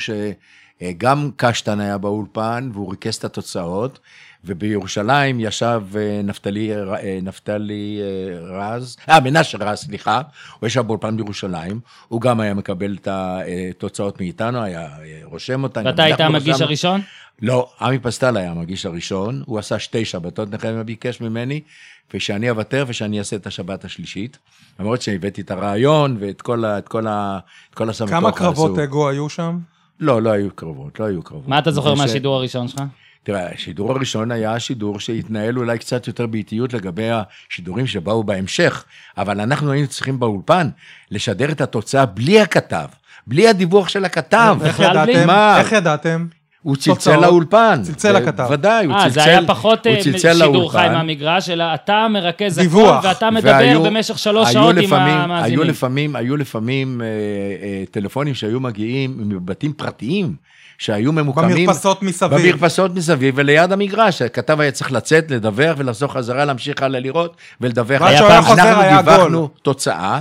[0.84, 4.00] שגם קשטן היה באולפן והוא ריכז את התוצאות,
[4.46, 10.22] ובירושלים ישב אה, נפתלי, אה, נפתלי אה, רז, אה, מנשה רז, סליחה,
[10.60, 15.86] הוא ישב באולפן בירושלים, הוא גם היה מקבל את התוצאות מאיתנו, היה אה, רושם אותן.
[15.86, 16.62] ואתה גם היית אנחנו המגיש.
[16.62, 17.02] הראשון?
[17.42, 21.62] לא, עמי פסטל היה המגיש הראשון, הוא עשה שתי שבתות, נחמיה ביקש ממני,
[22.14, 24.38] ושאני אוותר ושאני אעשה את השבת השלישית.
[24.80, 28.80] למרות שהבאתי את הרעיון ואת כל, ה, את כל, ה, את כל הסמטוחה כמה קרבות.
[28.80, 29.60] אגו היו שם?
[30.00, 31.48] לא, לא היו קרבות, לא היו קרבות.
[31.48, 32.82] מה אתה זוכר מהשידור הראשון שלך?
[33.24, 38.86] תראה, השידור הראשון היה שידור שהתנהל אולי קצת יותר באיטיות לגבי השידורים שבאו בהמשך,
[39.18, 40.70] אבל אנחנו היינו צריכים באולפן
[41.12, 42.88] לשדר את התוצאה בלי הכתב,
[43.28, 44.58] בלי הדיווח של הכתב.
[44.64, 44.80] איך?
[44.80, 45.28] ידעתם?
[45.28, 45.60] מה?
[45.60, 46.28] איך ידעתם?
[46.64, 47.16] הוא צלצל?
[47.20, 47.80] לאולפן.
[47.84, 48.48] צלצל לכתב.
[48.52, 49.14] ודאי, הוא אה, צלצל.
[49.14, 50.94] זה היה פחות אה, שידור חי לאולפן.
[50.94, 52.96] מהמגרש, אלא אתה מרכז הכל.
[53.04, 55.60] ואתה מדבר והיו- במשך שלוש שעות עם המאזינים.
[55.60, 60.36] היו לפעמים, היו לפעמים אה, אה, טלפונים שהיו מגיעים מבתים פרטיים,
[60.78, 61.56] שהיו ממוקמים...
[61.68, 62.42] במרפסות מסביב.
[62.42, 64.22] במרפסות מסביב וליד המגרש.
[64.22, 68.02] הכתב היה צריך לצאת, לדווח ולחזור חזרה, להמשיך הלאה לראות ולדווח.
[68.02, 69.48] ואז היה כשהוא היה חוזר אנחנו דיווחנו גול.
[69.62, 70.20] תוצאה,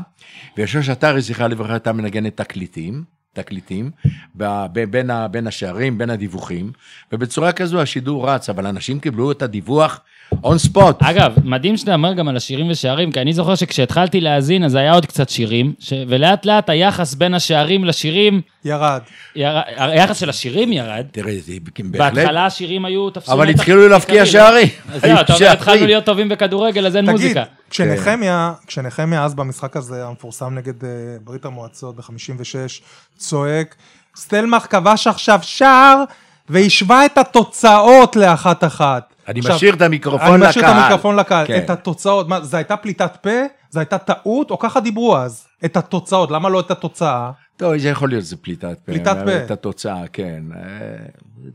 [0.56, 3.21] ויושב שטרי, זכרה לברכה, הייתה מנגנת תקליטים.
[3.34, 3.90] תקליטים,
[4.36, 6.72] ב- ב- בין, ה- בין השערים, בין הדיווחים,
[7.12, 10.00] ובצורה כזו השידור רץ, אבל אנשים קיבלו את הדיווח
[10.44, 11.02] און ספוט.
[11.02, 14.92] אגב, מדהים שאתה אומר גם על השירים ושערים, כי אני זוכר שכשהתחלתי להאזין, אז היה
[14.92, 15.92] עוד קצת שירים, ש...
[16.08, 19.00] ולאט לאט היחס בין השערים לשירים, ירד.
[19.36, 19.48] יר...
[19.76, 21.06] היחס של השירים ירד.
[21.12, 21.52] תראה, זה
[21.84, 24.32] בהחלט, בהתחלה השירים היו תפסו אבל התחילו להבקיע עיקרי.
[24.32, 24.68] שערים.
[24.92, 27.42] אז זהו, אתה אומר, התחלנו להיות טובים בכדורגל, אז אין תגיד, מוזיקה.
[27.72, 30.90] כשנחמיה, כשנחמיה אז במשחק הזה המפורסם נגד אה,
[31.24, 32.82] ברית המועצות ב-56,
[33.16, 33.74] צועק,
[34.16, 36.04] סטלמך כבש עכשיו שער
[36.48, 39.14] והשווה את התוצאות לאחת אחת.
[39.28, 40.82] אני עכשיו, משאיר את המיקרופון אני משאיר את לקהל.
[40.82, 41.46] המיקרופון לקהל.
[41.46, 41.58] כן.
[41.64, 43.30] את התוצאות, מה, זו הייתה פליטת פה?
[43.70, 44.50] זו הייתה טעות?
[44.50, 45.46] או ככה דיברו אז?
[45.64, 47.30] את התוצאות, למה לא את התוצאה?
[47.56, 48.92] טוב, זה יכול להיות, זה פליטת פה.
[48.92, 49.44] פליטת פה.
[49.44, 50.42] את התוצאה, כן.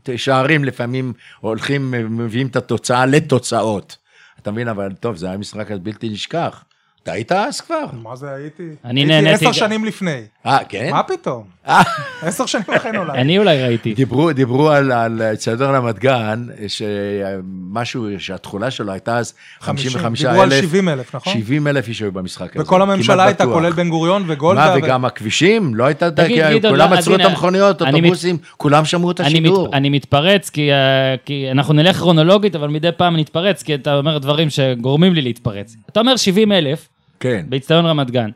[0.08, 3.96] אה, שערים לפעמים הולכים, מביאים את התוצאה לתוצאות.
[4.42, 6.64] אתה מבין, אבל טוב, זה היה משחק בלתי נשכח.
[7.02, 7.84] אתה היית אז כבר?
[7.92, 8.68] מה זה הייתי?
[8.84, 10.22] אני הייתי נהניתי עשר גם- שנים לפני.
[10.46, 10.90] אה, כן?
[10.90, 11.44] מה פתאום?
[12.22, 13.14] עשר שנים אחרי נולד.
[13.14, 13.94] אני אולי ראיתי.
[13.94, 20.30] דיברו, דיברו על, על אצטדיון רמת גן, שמשהו, שהתכולה שלו הייתה אז 55 אלף.
[20.30, 21.32] דיברו על 70 אלף, נכון?
[21.32, 22.64] 70 אלף איש היו במשחק הזה.
[22.64, 23.44] וכל הממשלה הייתה.
[23.44, 24.66] כולל בן גוריון וגולדה.
[24.66, 25.74] מה, ו- וגם הכבישים?
[25.74, 26.08] לא הייתה,
[26.68, 29.70] כולם לא, עצרו את המכוניות, אוטובוסים, כולם שמעו את השידור.
[29.72, 34.18] אני מתפרץ, כי, אה, כי אנחנו נלך כרונולוגית, אבל מדי פעם נתפרץ, כי אתה אומר
[34.18, 35.76] דברים שגורמים לי להתפרץ.
[35.90, 36.88] אתה אומר 70 אלף
[37.20, 37.44] כן.
[37.48, 38.30] באיצטדיון רמת גן,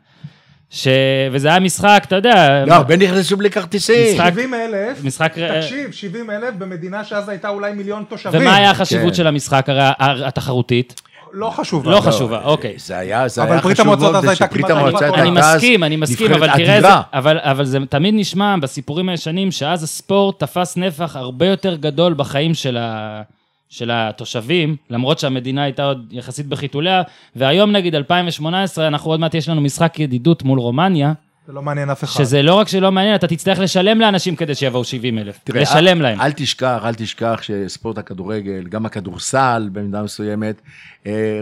[0.74, 0.88] ש...
[1.32, 4.14] וזה היה משחק, אתה יודע, לא, הרבה נכנסו בלי כרטיסים.
[4.14, 5.32] משחק- 70 אלף, משחק...
[5.38, 8.40] תקשיב, 70 אלף במדינה שאז הייתה אולי מיליון תושבים.
[8.42, 9.14] ומה היה החשיבות כן.
[9.14, 11.00] של המשחק הרי התחרותית?
[11.32, 11.90] לא חשובה.
[11.90, 12.74] לא חשובה, אוקיי.
[12.78, 15.40] זה היה, זה אבל היה חשוב המועצות מאוד, אז הייתה שברית כמעט המועצות אני הייתה
[15.50, 16.88] אז מסכים, אני מסכים, אבל תראה איזה...
[17.12, 22.76] אבל זה תמיד נשמע בסיפורים הישנים, שאז הספורט תפס נפח הרבה יותר גדול בחיים של,
[22.76, 23.22] ה...
[23.72, 27.02] של התושבים, למרות שהמדינה הייתה עוד יחסית בחיתוליה,
[27.36, 31.12] והיום נגיד 2018, אנחנו עוד מעט יש לנו משחק ידידות מול רומניה,
[31.46, 32.24] זה לא מעניין אף אחד.
[32.24, 35.38] שזה לא רק שלא מעניין, אתה תצטרך לשלם לאנשים כדי שיבואו 70 אלף.
[35.44, 36.20] תראה, לשלם אל, להם.
[36.20, 40.62] אל תשכח, אל תשכח שספורט הכדורגל, גם הכדורסל במידה מסוימת,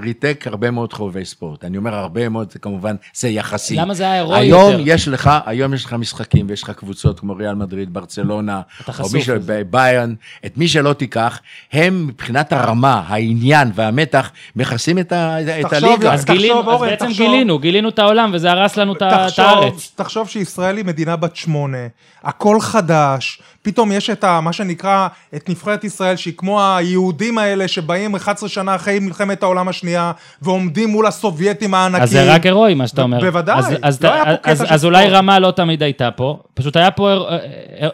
[0.02, 1.64] ריתק הרבה מאוד חובבי ספורט.
[1.64, 3.76] אני אומר הרבה מאוד, זה כמובן, זה יחסי.
[3.76, 4.82] למה זה היה הירואי היום יותר?
[4.86, 9.14] יש לך, היום יש לך משחקים ויש לך קבוצות כמו ריאל מדריד, ברצלונה, או חשוף
[9.14, 9.34] מישהו.
[9.70, 10.14] ביירן,
[10.46, 11.40] את מי שלא תיקח,
[11.72, 16.12] הם מבחינת הרמה, העניין והמתח, מכסים את, ה, את תחשוב, הליגה.
[16.12, 17.26] אז תחשוב, גילינו, אז אורן, בעצם תחשוב.
[17.26, 19.92] גילינו, גילינו את העולם, וזה הרס לנו את את הארץ.
[19.94, 21.86] תחשוב שישראל היא מדינה בת שמונה,
[22.22, 27.68] הכל חדש, פתאום יש את ה, מה שנקרא, את נבחרת ישראל, שהיא כמו היהודים האלה
[27.68, 32.02] שבאים 11 שנה אחרי מלחמת העולם השנייה, ועומדים מול הסובייטים הענקים.
[32.02, 33.20] אז זה רק הירואי, מה שאתה אומר.
[33.20, 35.06] בוודאי, אז- אז לא היה פה קטע אז- של אז אולי.
[35.10, 37.38] רמה לא תמיד הייתה פה, פשוט היה פה אה, אה,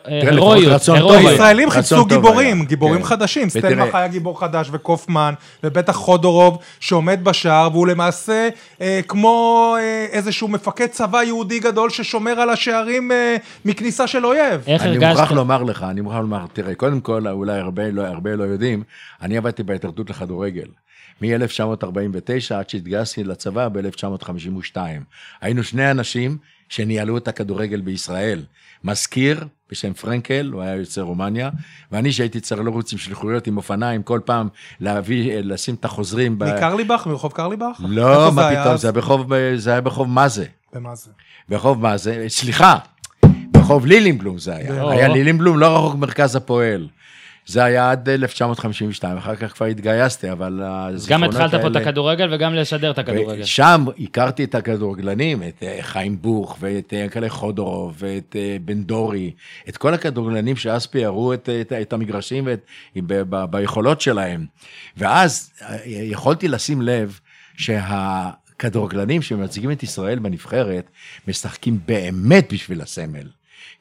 [0.09, 0.83] אה, הירואיות.
[1.31, 2.64] הישראלים חיפשו גיבורים, היה.
[2.66, 3.05] גיבורים כן.
[3.05, 3.48] חדשים.
[3.55, 8.48] ותראה- סטלמך היה גיבור חדש, וקופמן, ובטח חודורוב, שעומד בשער, והוא למעשה
[8.81, 9.37] אה, כמו
[9.81, 14.61] אה, איזשהו מפקד צבא יהודי גדול ששומר על השערים אה, מכניסה של אויב.
[14.66, 15.07] איך אני הרגשת?
[15.58, 18.82] לומר לך, אני מוכרח לומר, תראה, קודם כל, אולי הרבה לא, הרבה לא יודעים,
[19.22, 20.68] אני עבדתי בהתאחדות לכדורגל.
[21.22, 24.76] מ-1949 עד שהתגייסתי לצבא ב-1952.
[25.40, 26.38] היינו שני אנשים
[26.68, 28.42] שניהלו את הכדורגל בישראל.
[28.84, 31.50] מזכיר בשם פרנקל, הוא היה יוצא רומניה,
[31.92, 34.48] ואני שהייתי צריך לרוץ עם שליחויות עם אופניים, כל פעם
[34.80, 36.38] להביא, לשים את החוזרים.
[36.38, 37.06] ב- מקרליבך?
[37.06, 37.80] מרחוב קרליבך?
[37.88, 38.76] לא, מה פתאום?
[38.76, 40.44] זה היה ברחוב, זה היה ברחוב מה זה.
[40.72, 41.10] ומה זה?
[41.48, 42.24] ברחוב מה זה?
[42.28, 42.78] סליחה,
[43.66, 44.90] ברחוב לילינבלום זה היה.
[44.90, 46.88] היה לילינבלום לא רחוק מרכז הפועל.
[47.46, 50.62] זה היה עד 1952, אחר כך כבר התגייסתי, אבל
[51.09, 53.42] גם התחלת פה את הכדורגל וגם לשדר את הכדורגל.
[53.42, 58.83] ושם הכרתי את הכדורגלנים, את אה, חיים בוך, ואת אה, כאלה חודורוב, ואת אה, בן
[58.83, 59.31] דורי,
[59.68, 62.61] את כל הכדורגלנים שאז פיארו את, את, את המגרשים ואת,
[62.96, 64.46] ב, ב, ביכולות שלהם.
[64.96, 67.20] ואז אה, יכולתי לשים לב
[67.57, 70.90] שהכדורגלנים שמייצגים את ישראל בנבחרת,
[71.29, 73.26] משחקים באמת בשביל הסמל.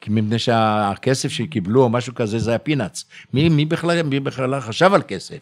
[0.02, 3.06] כי מפני שהכסף שקיבלו או משהו כזה זה הפינאץ.
[3.34, 5.40] מי, מי, בכלל, מי בכלל חשב על כסף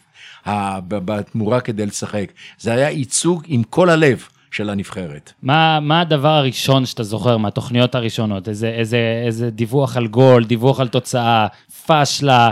[0.87, 2.31] בתמורה כדי לשחק?
[2.59, 5.33] זה היה ייצוג עם כל הלב של הנבחרת.
[5.43, 8.49] מה, מה הדבר הראשון שאתה זוכר מהתוכניות הראשונות?
[8.49, 11.47] איזה, איזה, איזה דיווח על גול, דיווח על תוצאה,
[11.85, 12.51] פשלה,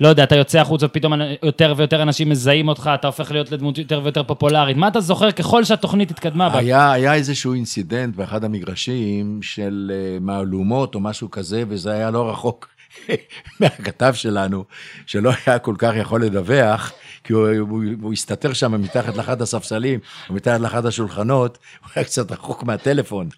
[0.00, 3.78] לא יודע, אתה יוצא החוצה, פתאום יותר ויותר אנשים מזהים אותך, אתה הופך להיות לדמות
[3.78, 4.76] יותר ויותר פופולרית.
[4.76, 6.48] מה אתה זוכר ככל שהתוכנית התקדמה?
[6.48, 6.58] בה?
[6.58, 12.30] היה, היה איזשהו אינסידנט באחד המגרשים של אה, מהלומות או משהו כזה, וזה היה לא
[12.30, 12.68] רחוק
[13.60, 14.64] מהכתב שלנו,
[15.06, 16.92] שלא היה כל כך יכול לדווח,
[17.24, 22.04] כי הוא, הוא, הוא הסתתר שם מתחת לאחד הספסלים, או מתחת לאחד השולחנות, הוא היה
[22.04, 23.28] קצת רחוק מהטלפון.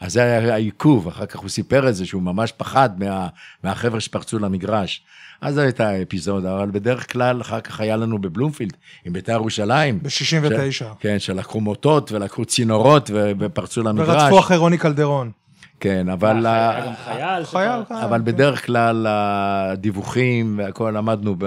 [0.00, 3.28] אז זה היה העיכוב, אחר כך הוא סיפר את זה, שהוא ממש פחד מה,
[3.64, 5.02] מהחבר'ה שפרצו למגרש.
[5.40, 9.98] אז זו הייתה אפיזודה, אבל בדרך כלל אחר כך היה לנו בבלומפילד, עם בית"ר ירושלים.
[10.02, 10.08] ב-69.
[10.70, 14.08] ש- כן, שלקחו מוטות ולקחו צינורות ו- ופרצו למגרש.
[14.08, 15.30] ורדפו אחרי רוני קלדרון.
[15.80, 17.44] כן, אבל, ה- היה גם חייל.
[17.44, 17.82] חייל.
[17.88, 17.94] כן.
[17.94, 21.44] אבל בדרך כלל הדיווחים והכל עמדנו, ב,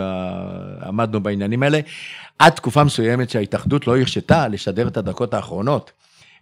[0.86, 1.80] עמדנו בעניינים האלה.
[2.40, 5.92] עד תקופה מסוימת שההתאחדות לא הרשתה לשדר את הדקות האחרונות.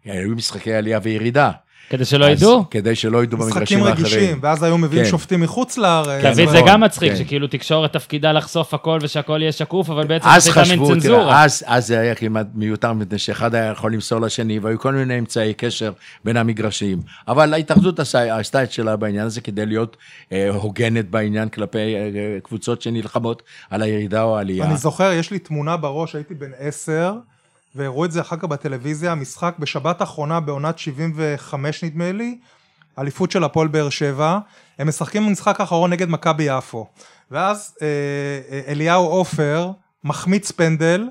[0.05, 1.51] היו משחקי עלייה וירידה.
[1.91, 2.65] כדי שלא ידעו?
[2.69, 4.05] כדי שלא ידעו במגרשים משחקים האחרים.
[4.05, 5.09] רגישים, ואז היו מביאים כן.
[5.09, 6.35] שופטים מחוץ לארץ.
[6.35, 7.17] זה נכון, גם מצחיק, כן.
[7.17, 10.93] שכאילו תקשורת תפקידה לחשוף הכל ושהכל יהיה שקוף, אבל בעצם אז זה הייתה מין חשבו,
[10.93, 11.43] צנזורה.
[11.43, 15.19] אז, אז זה היה כמעט מיותר, מפני שאחד היה יכול למסור לשני, והיו כל מיני
[15.19, 15.91] אמצעי קשר
[16.25, 17.01] בין המגרשים.
[17.27, 19.97] אבל ההתאחדות עשתה את שלה בעניין הזה כדי להיות
[20.31, 24.65] אה, הוגנת בעניין כלפי אה, קבוצות שנלחמות על הירידה או העלייה.
[24.65, 27.13] אני זוכר, יש לי תמונה בראש, הייתי בן עשר,
[27.75, 32.37] והראו את זה אחר כך בטלוויזיה, משחק בשבת האחרונה בעונת 75 נדמה לי,
[32.99, 34.39] אליפות של הפועל באר שבע,
[34.79, 36.87] הם משחקים במשחק האחרון נגד מכבי יפו.
[37.31, 37.87] ואז אה,
[38.51, 39.71] אה, אליהו עופר
[40.03, 41.09] מחמיץ פנדל,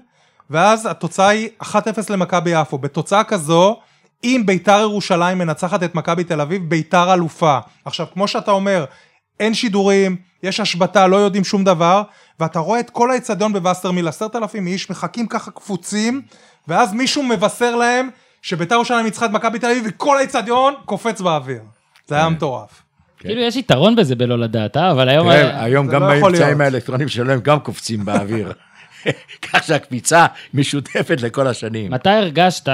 [0.50, 1.66] ואז התוצאה היא 1-0
[2.10, 2.78] למכבי יפו.
[2.78, 3.80] בתוצאה כזו,
[4.24, 7.58] אם ביתר ירושלים מנצחת את מכבי תל אביב, ביתר אלופה.
[7.84, 8.84] עכשיו, כמו שאתה אומר,
[9.40, 12.02] אין שידורים, יש השבתה, לא יודעים שום דבר,
[12.40, 16.22] ואתה רואה את כל האצטדיון בווסרמיל, עשרת אלפים איש, מחכים ככה קפוצים,
[16.70, 18.08] ואז מישהו מבשר להם
[18.42, 21.60] שביתר ירושלים ניצחה את מכבי תל אביב, וכל האצטדיון קופץ באוויר.
[22.06, 22.82] זה היה מטורף.
[23.18, 24.90] כאילו, יש יתרון בזה בלא לדעת, אה?
[24.90, 25.32] אבל היום...
[25.32, 26.60] תראה, היום גם לא באמצעים.
[26.60, 28.52] האלקטרונים שלהם גם קופצים באוויר.
[29.52, 31.90] כך שהקפיצה משותפת לכל השנים.
[31.92, 32.68] מתי הרגשת,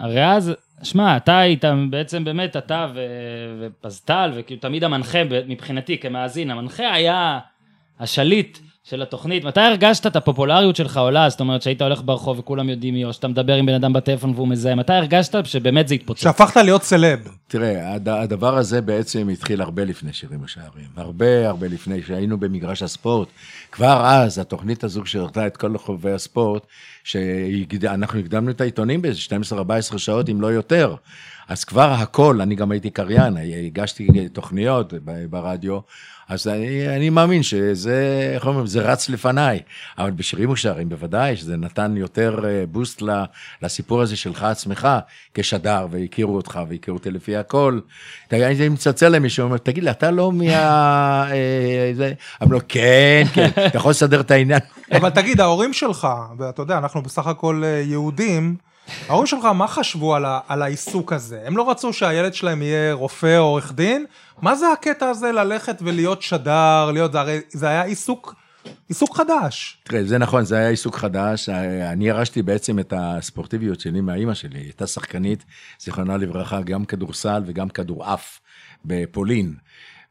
[0.00, 3.00] הרי אז, שמע, אתה היית בעצם באמת, אתה ו-
[3.60, 7.38] ופזטל, וכאילו תמיד המנחה מבחינתי כמאזין, המנחה היה
[8.00, 8.58] השליט
[8.90, 9.44] של התוכנית.
[9.44, 11.28] מתי הרגשת את הפופולריות שלך עולה?
[11.30, 14.32] זאת אומרת שהיית הולך ברחוב וכולם יודעים מי, או שאתה מדבר עם בן אדם בטלפון
[14.34, 16.22] והוא מזהה, מתי הרגשת שבאמת זה התפוצץ?
[16.22, 17.28] שהפכת להיות סלב.
[17.48, 20.88] תראה, הד- הדבר הזה בעצם התחיל הרבה לפני שירים ושערים.
[20.96, 23.28] הרבה הרבה לפני שהיינו במגרש הספורט.
[23.72, 26.62] כבר אז, התוכנית הזו שראתה את כל חובבי הספורט,
[27.04, 29.20] שאנחנו הקדמנו את העיתונים באיזה
[29.94, 30.94] 12-14 שעות, אם לא יותר.
[31.48, 34.92] אז כבר הכל, אני גם הייתי קריין, הגשתי תוכניות
[35.30, 35.80] ברדיו,
[36.28, 39.60] אז אני, אני מאמין שזה, איך אומרים, זה רץ לפניי.
[39.98, 43.24] אבל בשירים ושערים בוודאי, שזה נתן יותר אה, בוסט ל-
[43.62, 44.88] לסיפור הזה שלך עצמך,
[45.34, 47.80] כשדר, והכירו אותך, והכירו אותי לפי הכל.
[48.32, 50.44] אני מצלצל למישהו, אומר, תגיד לי, אתה לא מה...
[51.30, 52.12] אה?
[52.42, 54.60] אמר לו, כן, כן, אתה יכול לסדר את העניין.
[54.92, 56.08] אבל תגיד, ההורים שלך,
[56.38, 58.56] ואתה יודע, אנחנו בסך הכל אה, יהודים,
[59.08, 61.42] ההורים שלך, מה חשבו על, ה, על העיסוק הזה?
[61.44, 64.06] הם לא רצו שהילד שלהם יהיה רופא או עורך דין?
[64.42, 68.34] מה זה הקטע הזה ללכת ולהיות שדר, להיות, זה הרי זה היה עיסוק,
[68.88, 69.78] עיסוק חדש.
[69.84, 71.48] תראה, זה נכון, זה היה עיסוק חדש.
[71.92, 74.58] אני ירשתי בעצם את הספורטיביות שלי מהאימא שלי.
[74.58, 75.44] הייתה שחקנית,
[75.80, 78.40] זיכרונה לברכה, גם כדורסל וגם כדורעף
[78.84, 79.54] בפולין.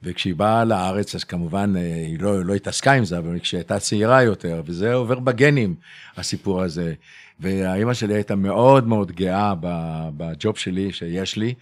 [0.03, 3.79] וכשהיא באה לארץ, אז כמובן אה, היא לא, לא התעסקה עם זה, אבל כשהיא הייתה
[3.79, 5.75] צעירה יותר, וזה עובר בגנים,
[6.17, 6.93] הסיפור הזה.
[7.39, 9.53] והאימא שלי הייתה מאוד מאוד גאה
[10.17, 11.53] בג'וב שלי, שיש לי.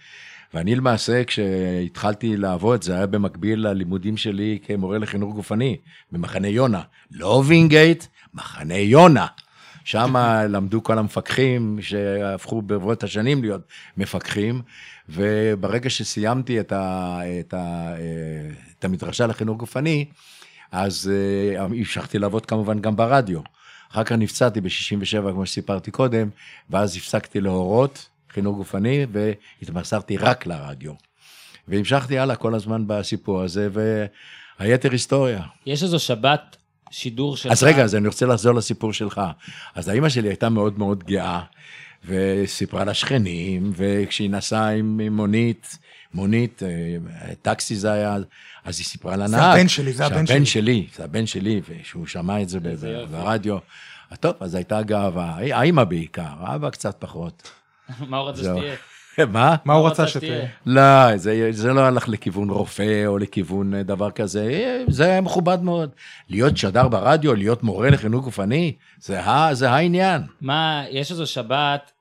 [0.54, 5.76] ואני למעשה, כשהתחלתי לעבוד, זה היה במקביל ללימודים שלי כמורה לחינוך גופני,
[6.12, 6.82] במחנה יונה.
[7.10, 9.26] לא וינגייט, מחנה יונה.
[9.84, 10.16] שם
[10.52, 13.60] למדו כל המפקחים שהפכו ברבות השנים להיות
[13.96, 14.62] מפקחים,
[15.08, 17.94] וברגע שסיימתי את, ה, את, ה,
[18.78, 20.04] את המדרשה לחינוך גופני,
[20.72, 23.40] אז אה, המשכתי לעבוד כמובן גם ברדיו.
[23.96, 26.28] אחר כך נפצעתי ב-67, כמו שסיפרתי קודם,
[26.70, 30.92] ואז הפסקתי להורות חינוך גופני, והתמסרתי רק לרדיו.
[31.68, 33.68] והמשכתי הלאה כל הזמן בסיפור הזה,
[34.58, 35.42] והיתר היסטוריה.
[35.66, 36.56] יש איזו שבת
[36.90, 37.52] שידור שלך.
[37.52, 39.20] אז רגע, אז אני רוצה לחזור לסיפור שלך.
[39.74, 41.40] אז האימא שלי הייתה מאוד מאוד גאה,
[42.04, 45.78] וסיפרה לשכנים, וכשהיא נסעה עם מונית,
[46.14, 48.16] מונית, אה, טקסי זה היה,
[48.66, 49.58] אז היא סיפרה לנהג.
[49.58, 50.62] הבן שלי, זה הבן שהבן שלי.
[50.62, 52.58] שלי, זה הבן שלי, ושהוא שמע את זה.
[53.10, 53.58] ברדיו.
[54.10, 57.50] אז טוב, אז הייתה גאווה, האימא בעיקר, האבא קצת פחות.
[58.10, 58.42] מה הוא רצה.
[58.42, 58.74] שתהיה?
[59.32, 59.56] מה?
[59.64, 60.46] מה הוא רצה שתהיה?
[60.66, 65.62] לא, זה, זה לא הלך לכיוון רופא או לכיוון אה, דבר כזה, זה היה מכובד
[65.62, 65.90] מאוד.
[66.28, 70.22] להיות שדר ברדיו, להיות מורה לחינוך גופני, זה, ה, זה העניין.
[70.40, 71.92] מה, יש איזו שבת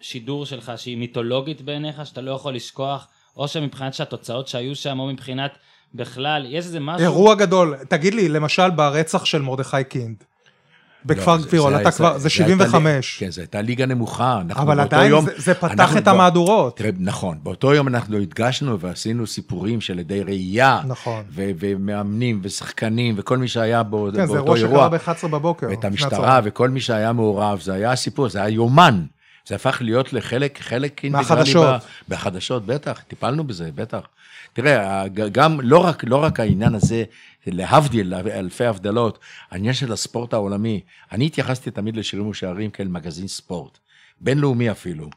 [0.00, 5.06] שידור שלך שהיא מיתולוגית בעיניך, שאתה לא יכול לשכוח, או שמבחינת שהתוצאות שהיו שם, או
[5.06, 5.58] מבחינת
[5.94, 7.00] בכלל, יש איזה משהו...
[7.00, 7.76] אירוע גדול.
[7.88, 10.16] תגיד לי, למשל ברצח של מרדכי קינד.
[11.04, 13.20] בכפר לא, זה- גבירול, זה- אתה זה- כבר, זה זה הייתה 75.
[13.20, 14.40] לי- כן, זו הייתה ליגה נמוכה.
[14.40, 16.76] אנחנו אבל עדיין יום- זה- זה פתח אנחנו את בא- המהדורות.
[16.76, 20.80] תראה, נכון, באותו יום אנחנו הדגשנו ועשינו סיפורים של עדי ראייה.
[20.86, 21.24] נכון.
[21.30, 24.88] ו- ומאמנים ושחקנים וכל מי שהיה בו, כן, זה באותו אירוע אירוע.
[24.98, 25.66] שקרה ב-11 בבוקר.
[25.70, 26.40] ואת המשטרה.
[26.44, 29.04] וכל מי שהיה מעורב, זה היה הסיפור, זה היה יומן.
[29.48, 31.66] זה הפך להיות לחלק, חלק אינטגרלי מהחדשות.
[31.66, 34.00] ב- בחדשות, בטח, טיפלנו בזה, בטח.
[34.62, 37.04] תראה, גם, לא רק, לא רק העניין הזה,
[37.46, 39.18] להבדיל אלפי הבדלות,
[39.50, 40.80] העניין של הספורט העולמי,
[41.12, 43.78] אני התייחסתי תמיד לשירים ושערים כאל מגזין ספורט.
[44.20, 45.10] בינלאומי אפילו.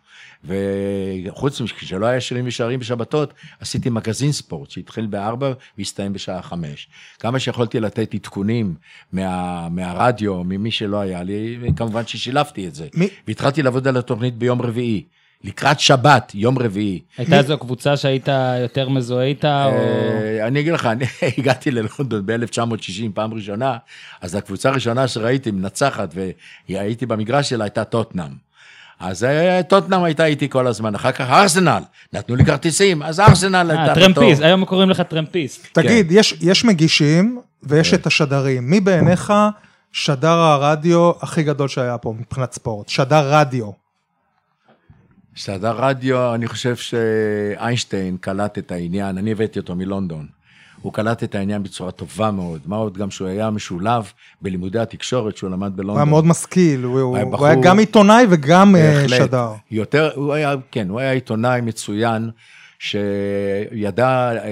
[0.43, 6.89] וחוץ משלא היה שירים ושערים בשבתות, עשיתי מגזין ספורט שהתחיל בארבע והסתיים בשעה חמש.
[7.19, 8.75] כמה שיכולתי לתת עדכונים
[9.13, 12.87] מה, מהרדיו, ממי שלא היה לי, כמובן ששילבתי את זה.
[12.95, 15.03] מי- והתחלתי לעבוד על התוכנית ביום רביעי.
[15.43, 16.99] לקראת שבת, יום רביעי.
[17.17, 18.27] הייתה איזו קבוצה שהיית
[18.61, 19.71] יותר מזוהה איתה, או...
[19.71, 21.05] אה, אני אגיד לך, אני
[21.37, 23.77] הגעתי ללונדון ב-1960 פעם ראשונה,
[24.21, 26.15] אז הקבוצה הראשונה שראיתי מנצחת
[26.69, 28.51] והייתי במגרש שלה הייתה טוטנאם.
[28.99, 33.71] אז אה, טוטנאם הייתה איתי כל הזמן, אחר כך ארסנל, נתנו לי כרטיסים, אז ארסנל
[33.71, 35.67] אה, הייתה טרמפיסט, היום קוראים לך טרמפיסט.
[35.73, 36.15] תגיד, כן.
[36.17, 38.69] יש, יש מגישים ויש את השדרים.
[38.69, 39.33] מי בעיניך
[39.91, 42.89] שדר הרדיו הכי גדול שהיה פה מבחינת ספורט?
[42.89, 43.80] שדר רדיו.
[45.43, 50.25] שדר רדיו, אני חושב שאיינשטיין קלט את העניין, אני הבאתי אותו מלונדון.
[50.81, 55.37] הוא קלט את העניין בצורה טובה מאוד, מה עוד גם שהוא היה משולב בלימודי התקשורת
[55.37, 55.89] שהוא למד בלונדון.
[55.95, 59.27] הוא היה מאוד משכיל, הוא, הוא, היה הוא היה בחור- גם עיתונאי וגם אה, בהחלט.
[59.27, 59.49] שדר.
[59.71, 62.29] יותר, הוא היה, כן, הוא היה עיתונאי מצוין,
[62.81, 64.47] שידע אה,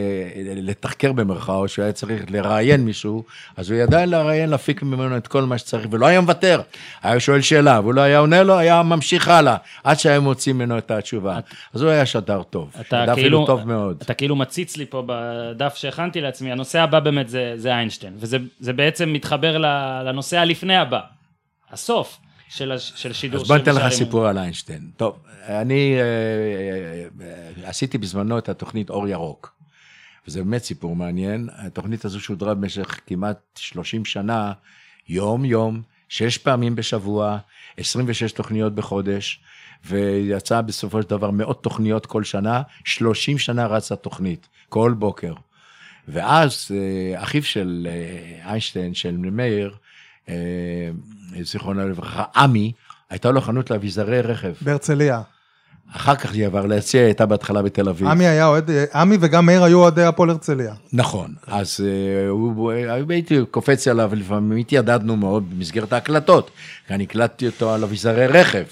[0.46, 3.24] לתחקר במרכאות, שהוא היה צריך לראיין מישהו,
[3.58, 6.62] אז הוא ידע לראיין, להפיק ממנו את כל מה שצריך, ולא היה מוותר.
[7.02, 10.78] היה שואל שאלה, והוא לא היה עונה לו, היה ממשיך הלאה, עד שהיה מוציא ממנו
[10.78, 11.40] את התשובה.
[11.74, 13.98] אז הוא היה שדר טוב, שדר כאילו, אפילו טוב מאוד.
[14.02, 18.38] אתה כאילו מציץ לי פה בדף שהכנתי לעצמי, הנושא הבא באמת זה, זה איינשטיין, וזה
[18.60, 19.58] זה בעצם מתחבר
[20.04, 21.00] לנושא הלפני הבא,
[21.72, 22.18] הסוף
[22.50, 23.94] של, של שידור אז בוא ניתן לך.
[23.94, 24.92] סיפור על איינשטיין.
[24.98, 27.28] טוב, אני אה, אה,
[27.64, 29.56] אה, עשיתי בזמנו את התוכנית אור ירוק,
[30.28, 31.50] וזה באמת סיפור מעניין.
[31.58, 34.54] התוכנית הזו שודרה במשך כמעט 30 שנה,
[35.10, 37.38] יום-יום, שש פעמים בשבוע,
[37.78, 39.40] 26 תוכניות בחודש,
[39.86, 45.34] ויצא בסופו של דבר מאות תוכניות כל שנה, 30 שנה רצה תוכנית, כל בוקר.
[46.08, 46.72] ואז
[47.16, 47.88] אחיו של
[48.46, 49.76] איינשטיין, של מאיר,
[51.42, 52.72] זיכרונו לברכה, עמי,
[53.10, 54.54] הייתה לו חנות לאביזרי רכב.
[54.62, 55.22] בהרצליה.
[55.96, 58.08] אחר כך היא עבר להציע, היא הייתה בהתחלה בתל אביב.
[58.08, 60.74] עמי היה אוהד, עמי וגם מאיר היו אוהדי הפועל הרצליה.
[60.94, 62.72] נכון, אז uh, הוא,
[63.10, 66.52] הייתי קופץ עליו, לפעמים התיידדנו מאוד במסגרת ההקלטות,
[66.88, 68.64] כי אני הקלטתי אותו על אביזרי רכב.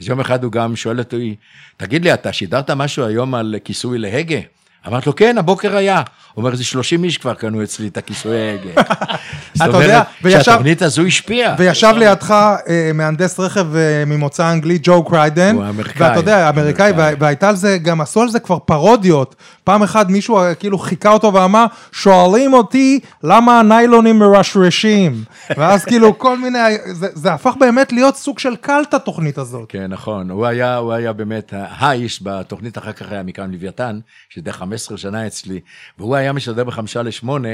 [0.00, 1.36] אז יום אחד הוא גם שואל אותי,
[1.76, 4.40] תגיד לי, אתה שידרת משהו היום על כיסוי להגה?
[4.88, 6.02] אמרתי לו, כן, הבוקר היה.
[6.34, 8.82] הוא אומר, זה 30 איש כבר קנו אצלי את הכיסוי ההגה.
[9.54, 11.54] זאת אומרת, שהתוכנית הזו השפיעה.
[11.58, 15.54] וישב לידך אה, מהנדס רכב אה, ממוצא אנגלי, ג'ו קריידן.
[15.54, 16.06] הוא אמריקאי.
[16.08, 17.12] ואתה יודע, אמריקאי, אמריקאי.
[17.12, 19.34] וה- והייתה על זה, גם עשו על זה כבר פרודיות.
[19.64, 25.24] פעם אחת מישהו אה, כאילו חיכה אותו ואמר, שואלים אותי למה הניילונים מרשרשים.
[25.56, 26.58] ואז כאילו כל מיני,
[26.92, 29.64] זה, הפך באמת להיות סוג של קלט התוכנית הזאת.
[29.68, 30.30] כן, נכון.
[30.30, 33.98] הוא היה, הוא היה באמת האיש בתוכנית, אחר כך היה מכאן לוויתן,
[34.30, 35.60] שזה 15 שנה אצלי,
[35.98, 37.48] והוא היה משדר בחמישה לשמונה,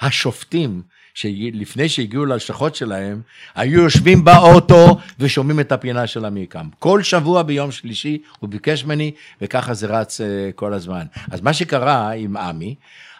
[0.00, 0.82] השופטים,
[1.14, 3.20] שלפני שהגיעו ללשכות שלהם,
[3.54, 6.68] היו יושבים באוטו ושומעים את הפינה של עמיקם.
[6.78, 9.10] כל שבוע ביום שלישי הוא ביקש ממני,
[9.42, 11.06] וככה זה רץ אה, כל הזמן.
[11.30, 12.74] אז מה שקרה עם עמי,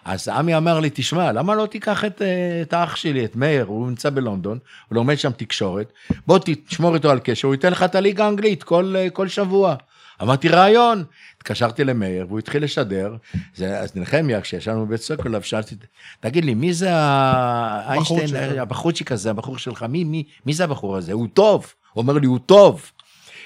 [0.04, 3.64] אז עמי אמר לי, תשמע, למה לא תיקח את, אה, את האח שלי, את מאיר,
[3.64, 5.92] הוא נמצא בלונדון, הוא לומד שם תקשורת,
[6.26, 9.74] בוא תשמור איתו על קשר, הוא ייתן לך את הליגה האנגלית כל, אה, כל שבוע.
[10.22, 11.04] אמרתי, רעיון.
[11.36, 13.16] התקשרתי למאיר, והוא התחיל לשדר.
[13.54, 15.74] זה, אז נחמיה, כשישבנו בבית סוקולוב, שאלתי,
[16.20, 18.58] תגיד לי, מי זה האיינשטיין, שלך.
[18.58, 21.12] הבחורצ'יק הזה, הבחור שלך, מי, מי, מי זה הבחור הזה?
[21.12, 21.72] הוא טוב.
[21.92, 22.90] הוא אומר לי, הוא טוב.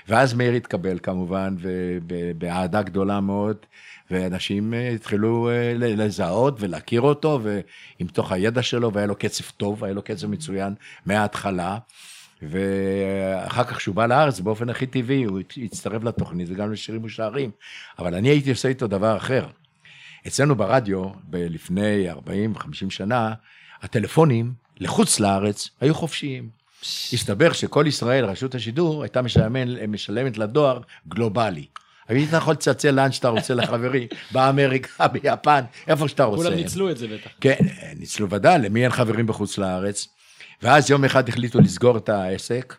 [0.09, 3.57] ואז מאיר התקבל כמובן, ובאהדה גדולה מאוד,
[4.11, 9.85] ואנשים אה, התחילו אה, לזהות ולהכיר אותו, ועם תוך הידע שלו, והיה לו קצב טוב,
[9.85, 10.75] היה לו קצב מצוין
[11.07, 11.79] מההתחלה.
[12.43, 17.51] ואחר כך כשהוא בא לארץ, באופן הכי טבעי, הוא הצטרף לתוכנית וגם לשירים ושערים.
[17.99, 19.47] אבל אני הייתי עושה איתו דבר אחר.
[20.27, 22.15] אצלנו ברדיו, לפני 40-50
[22.91, 23.35] שנה,
[23.83, 26.49] הטלפונים לחוץ לארץ היו חופשיים.
[27.13, 31.67] הסתבר שכל ישראל, רשות השידור, הייתה משלמת, משלמת לדואר גלובלי.
[32.09, 36.45] היית יכול לצלצל לאן שאתה רוצה לחברי, באמריקה, ביפן, איפה שאתה רוצה.
[36.45, 37.31] כולם ניצלו את זה בטח.
[37.41, 37.57] כן,
[37.97, 40.09] ניצלו ודאי, למי אין חברים בחוץ לארץ.
[40.63, 42.77] ואז יום אחד החליטו לסגור את העסק,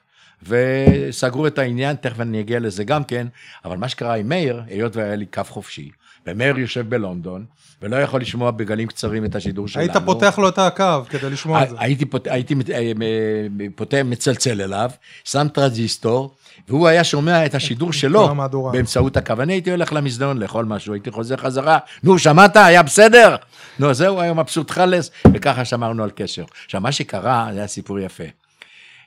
[0.47, 3.27] וסגרו את העניין, תכף אני אגיע לזה גם כן,
[3.65, 5.89] אבל מה שקרה עם מאיר, היות והיה לי קו חופשי,
[6.27, 7.45] ומאיר יושב בלונדון,
[7.81, 9.81] ולא יכול לשמוע בגלים קצרים את השידור שלנו.
[9.85, 11.75] היית פותח לו את הקו כדי לשמוע את זה.
[11.79, 12.27] הייתי, פות...
[12.27, 14.89] הייתי אה, מ- פותח, מצלצל אליו,
[15.23, 16.35] שם טרנזיסטור,
[16.67, 18.27] והוא היה שומע את השידור שלו.
[18.71, 19.33] באמצעות הקו.
[19.39, 22.57] אני הייתי הולך למסדרון לאכול משהו, הייתי חוזר חזרה, נו, שמעת?
[22.57, 23.35] היה בסדר?
[23.79, 26.43] נו, זהו, היה מבסוט חלס, וככה שמרנו על קשר.
[26.65, 28.23] עכשיו, מה שקרה, זה היה סיפור יפה.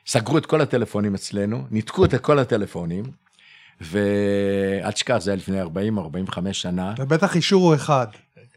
[0.06, 3.04] סגרו את כל הטלפונים אצלנו, ניתקו את כל הטלפונים,
[3.80, 6.94] ואל תשכח, זה היה לפני 40 או 45 שנה.
[6.98, 8.06] ובטח אישור הוא אחד.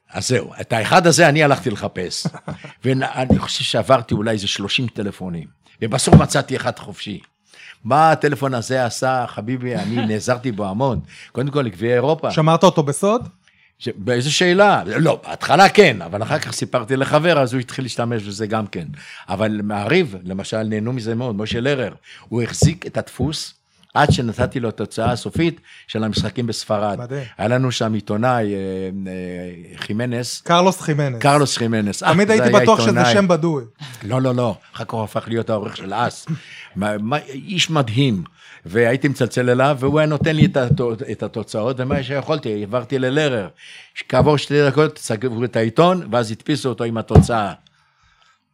[0.10, 2.28] אז זהו, את האחד הזה אני הלכתי לחפש.
[2.84, 5.48] ואני חושב שעברתי אולי איזה 30 טלפונים,
[5.82, 7.20] ובסוף מצאתי אחד חופשי.
[7.84, 11.00] מה הטלפון הזה עשה, חביבי, אני נעזרתי בו המון.
[11.32, 12.32] קודם כל, לגביע אירופה.
[12.32, 13.28] שמרת אותו בסוד?
[13.80, 13.90] ש...
[13.96, 14.84] באיזה שאלה?
[14.86, 18.86] לא, בהתחלה כן, אבל אחר כך סיפרתי לחבר, אז הוא התחיל להשתמש בזה גם כן.
[19.30, 21.94] אבל מעריב, למשל, נהנו מזה מאוד, משה לרר,
[22.30, 23.59] הוא החזיק את הדפוס
[23.94, 27.00] עד שנתתי לו את התוצאה הסופית של המשחקים בספרד.
[27.00, 27.24] מדהים.
[27.38, 28.60] היה לנו שם עיתונאי, אה,
[29.08, 31.22] אה, חימנס, קרלוס חימנס.
[31.22, 32.04] קרלוס חימנס.
[32.04, 33.06] תמיד הייתי בטוח שזה.
[33.14, 33.64] שם בדוי.
[34.04, 36.28] לא, לא, לא, אחר כך הוא הפך להיות העורך של אס.
[37.30, 38.24] איש מדהים,
[38.66, 40.48] והייתי מצלצל אליו, והוא היה נותן לי
[41.12, 43.48] את התוצאות, ומה שיכולתי, העברתי ללרר.
[44.10, 47.54] כעבור שתי דקות סגרו את העיתון, ואז הדפיסו אותו עם התוצאה.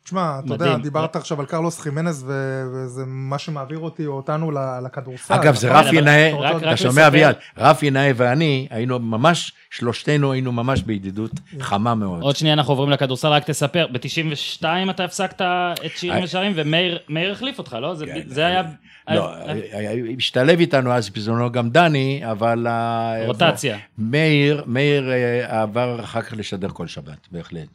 [0.06, 0.78] תשמע, אתה יודע.
[0.78, 4.52] דיברת עכשיו על קרלוס חימנס, ו- וזה מה שמעביר אותי או אותנו
[4.86, 5.34] לכדורסל.
[5.34, 5.86] אגב, זה נכון?
[5.86, 7.08] רפי נאה, אתה שומע.
[7.08, 12.22] אביעד, רפי נאה ואני היינו ממש, שלושתנו היינו ממש בידידות חמה מאוד.
[12.22, 15.42] עוד שנייה אנחנו עוברים לכדורסל, רק תספר, ב-92 אתה הפסקת
[15.86, 16.24] את שירים אה.
[16.24, 17.96] ושערים, ומאיר מאיר החליף אותך, לא?
[17.96, 18.62] זה- זה היה...
[19.10, 19.36] לא,
[19.72, 22.68] היה- השתלב איתנו אז בזמנו גם דני, אבל...
[22.68, 23.78] ה- רוטציה.
[23.98, 27.68] מאיר, מאיר אה, עבר אחר כך לשדר כל שבת, בהחלט.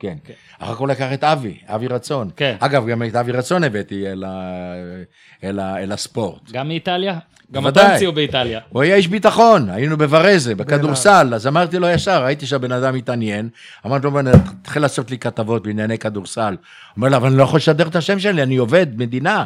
[0.00, 0.16] כן.
[0.24, 0.32] כן.
[0.58, 2.30] אחר כך הוא לקח את אבי, אבי רצון.
[2.36, 2.56] כן.
[2.60, 4.52] אגב, גם את אבי רצון הבאתי אל, ה,
[5.44, 6.50] אל, ה, אל הספורט.
[6.52, 7.18] גם מאיטליה?
[7.52, 7.80] גם אותו.
[7.80, 8.60] המציאו באיטליה.
[8.68, 13.48] הוא היה איש ביטחון, היינו בוורזה, בכדורסל, אז אמרתי לו ישר, ראיתי שהבן אדם מתעניין,
[13.86, 16.56] אמרתי לו, "בן, תתחיל לעשות לי כתבות בענייני כדורסל.
[16.96, 19.44] אומר לו, אבל אני לא יכול לשדר את השם שלי, אני עובד מדינה.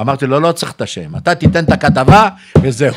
[0.00, 2.28] אמרתי לו, לא צריך את השם, אתה תיתן את הכתבה,
[2.62, 2.94] וזהו.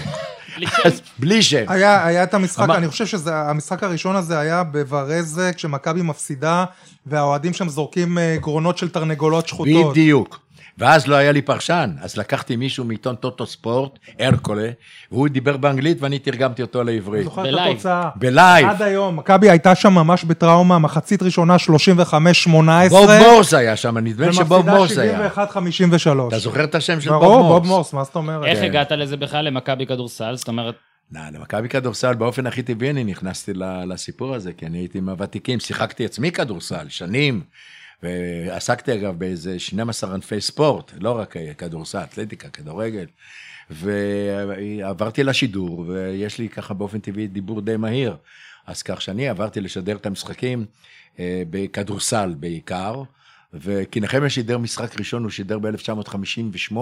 [1.19, 1.65] בלי שם.
[1.67, 6.65] היה, היה את המשחק, אני חושב שהמשחק הראשון הזה היה בווארזה, כשמכבי מפסידה,
[7.05, 9.91] והאוהדים שם זורקים אה, גרונות של תרנגולות שחוטות.
[9.91, 10.42] בדיוק.
[10.77, 14.69] ואז לא היה לי פרשן, אז לקחתי מישהו מעיתון טוטו ספורט, הרקולה,
[15.11, 17.23] והוא דיבר באנגלית ואני תרגמתי אותו לעברית.
[17.23, 17.71] זוכר את בלייב.
[17.71, 18.09] התוצאה.
[18.15, 18.67] בלייב.
[18.69, 22.89] עד היום, מכבי הייתה שם ממש בטראומה, מחצית ראשונה 35-18.
[22.89, 25.19] בוב מורס היה שם, נדמה לי שבוב מורס היה.
[25.21, 26.27] ומפסידה 71-53.
[26.27, 27.51] אתה זוכר את השם של בוב ברור, מורס?
[27.59, 28.45] בוב מורס, מה זאת אומרת?
[28.45, 28.63] איך.
[28.63, 30.35] הגעת לזה בכלל למכבי כדורסל?
[30.35, 30.75] זאת אומרת,
[31.11, 35.59] לא, למכבי כדורסל באופן הכי טבעי אני נכנסתי ל- לסיפור הזה, כי אני הייתי מהוותיקים,
[35.59, 37.41] שיחקתי עצמי כדורסל, שנים,
[38.03, 43.05] ועסקתי אגב באיזה 12 ענפי ספורט, לא רק כדורסל, אתלטיקה, כדורגל,
[43.69, 48.15] ועברתי לשידור, ויש לי ככה באופן טבעי דיבור די מהיר,
[48.67, 50.65] אז כך שאני עברתי לשדר את המשחקים
[51.19, 53.03] אה, בכדורסל בעיקר.
[53.55, 56.75] וכי נחמיה שידר משחק ראשון, הוא שידר ב-1958,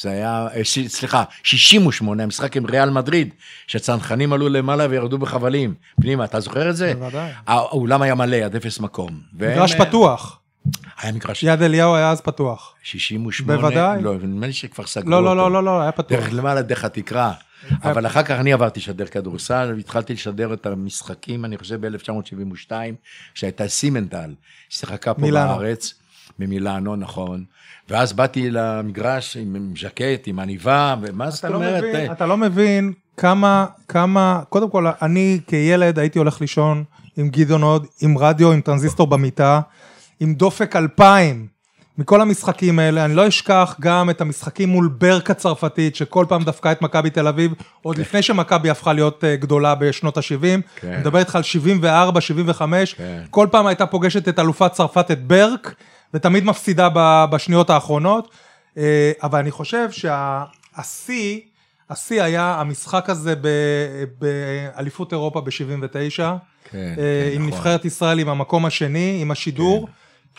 [0.00, 3.34] זה היה, אה, ש- סליחה, 68, המשחק עם ריאל מדריד,
[3.66, 5.74] שהצנחנים עלו למעלה וירדו בחבלים.
[6.00, 6.94] פנימה, אתה זוכר את זה?
[6.94, 7.30] בוודאי.
[7.46, 9.20] האולם היה מלא עד אפס מקום.
[9.32, 10.39] מגרש פתוח.
[11.02, 12.74] היה מגרש יד אליהו היה אז פתוח.
[12.82, 14.02] 68, בוודאי.
[14.02, 15.26] לא, נדמה לי שכבר סגרו לא, אותו.
[15.28, 16.18] לא, לא, לא, לא, היה פתוח.
[16.18, 17.32] דרך למעלה, דרך התקרה.
[17.82, 22.72] אבל אחר כך אני עברתי לשדר כדורסל, והתחלתי לשדר את המשחקים, אני חושב ב-1972,
[23.34, 24.34] שהייתה סימנטל,
[24.68, 25.48] שיחקה פה מילאנו.
[25.48, 25.94] בארץ,
[26.38, 27.44] ממילאנו, נכון.
[27.88, 31.84] ואז באתי למגרש עם ז'קט, עם עניבה, ומה זאת לא אומרת?
[31.84, 36.84] מבין, אה, אתה לא מבין כמה, כמה, קודם כל, אני כילד הייתי הולך לישון
[37.16, 39.60] עם גדעון עוד, עם רדיו, עם טרנזיסטור במיטה,
[40.20, 41.46] עם דופק אלפיים.
[41.98, 46.72] מכל המשחקים האלה, אני לא אשכח גם את המשחקים מול ברק הצרפתית, שכל פעם דפקה
[46.72, 47.52] את מכבי תל אביב,
[47.82, 50.60] עוד לפני שמכבי הפכה להיות אה, גדולה בשנות ה-70.
[50.76, 50.88] כן.
[50.88, 53.22] אני מדבר איתך על 74, 75, כן.
[53.30, 55.74] כל פעם הייתה פוגשת את אלופת צרפת, את ברק,
[56.14, 56.88] ותמיד מפסידה
[57.30, 58.28] בשניות האחרונות.
[58.78, 61.40] אה, אבל אני חושב שהשיא,
[61.90, 63.34] השיא היה המשחק הזה
[64.18, 65.50] באליפות אירופה ב-79,
[65.88, 66.34] כן, אה,
[66.72, 67.58] כן, עם נכון.
[67.58, 69.88] נבחרת ישראל, עם המקום השני, עם השידור.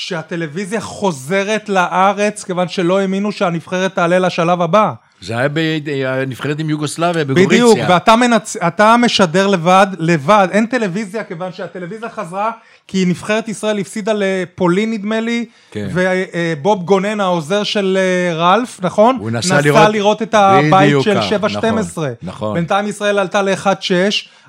[0.01, 4.93] כשהטלוויזיה חוזרת לארץ, כיוון שלא האמינו שהנבחרת תעלה לשלב הבא.
[5.21, 7.47] זה היה בנבחרת עם יוגוסלביה, בגוריציה.
[7.47, 8.55] בדיוק, ואתה מנצ...
[8.67, 12.51] אתה משדר לבד, לבד, אין טלוויזיה, כיוון שהטלוויזיה חזרה,
[12.87, 15.87] כי נבחרת ישראל הפסידה לפולין נדמה לי, כן.
[15.93, 19.17] ובוב גונן, העוזר של אה, רלף, נכון?
[19.19, 21.55] הוא נסע לראות- לראות את הבית של כך, 7-12.
[21.63, 22.53] נכון, נכון.
[22.53, 23.67] בינתיים ישראל עלתה ל-1-6,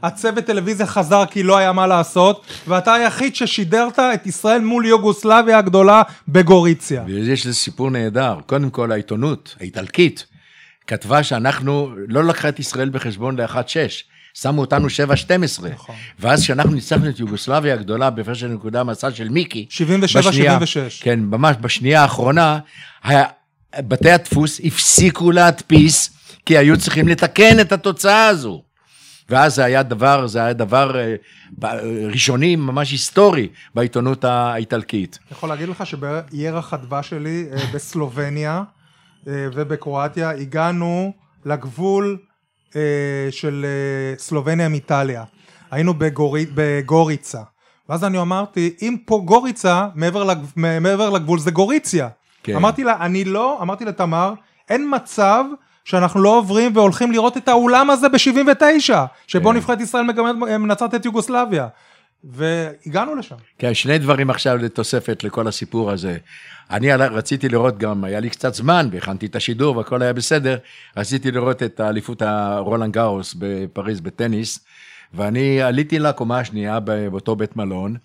[0.03, 5.59] הצוות טלוויזיה חזר כי לא היה מה לעשות, ואתה היחיד ששידרת את ישראל מול יוגוסלביה
[5.59, 7.03] הגדולה בגוריציה.
[7.07, 8.35] ויש לזה סיפור נהדר.
[8.47, 10.27] קודם כל, העיתונות האיטלקית
[10.93, 13.55] כתבה שאנחנו, לא לקחה את ישראל בחשבון ל-1-6,
[14.34, 14.90] שמו אותנו 7-12.
[15.72, 15.95] נכון.
[16.18, 20.18] ואז כשאנחנו ניצחנו את יוגוסלביה הגדולה בהפרש של נקודה מהצד של מיקי, 77-76.
[20.18, 20.59] בשנייה-
[21.01, 22.59] כן, ממש בשנייה האחרונה,
[23.78, 26.11] בתי הדפוס הפסיקו להדפיס,
[26.47, 28.62] כי היו צריכים לתקן את התוצאה הזו.
[29.30, 31.14] ואז זה היה דבר, זה היה דבר אה,
[32.11, 35.18] ראשוני, ממש היסטורי, בעיתונות האיטלקית.
[35.28, 38.62] אני יכול להגיד לך שבירח הדבש שלי אה, בסלובניה
[39.27, 41.12] ובקרואטיה הגענו
[41.45, 42.18] לגבול
[42.77, 42.81] אה,
[43.31, 45.25] של אה, סלובניה עם איטליה.
[45.70, 47.41] היינו בגורי, בגוריצה.
[47.89, 52.09] ואז אני אמרתי, אם פה גוריצה, מעבר, לגב, מעבר לגבול זה גוריציה.
[52.43, 52.57] כן.
[52.57, 54.35] אמרתי לה, אני לא, אמרתי לתמר,
[54.68, 55.45] אין מצב
[55.85, 58.93] שאנחנו לא עוברים והולכים לראות את האולם הזה ב-79,
[59.27, 59.57] שבו כן.
[59.57, 60.05] נבחרת ישראל
[60.59, 61.68] מנצחת את יוגוסלביה.
[62.25, 63.37] והגענו לשם.
[63.59, 66.16] כן, שני דברים עכשיו לתוספת לכל הסיפור הזה.
[66.70, 70.59] אני רציתי לראות גם, היה לי קצת זמן, והכנתי את השידור והכל היה בסדר,
[70.97, 74.64] רציתי לראות את האליפות הרולנד גאוס בפריז בטניס,
[75.14, 77.97] ואני עליתי לקומה השנייה באותו בית מלון,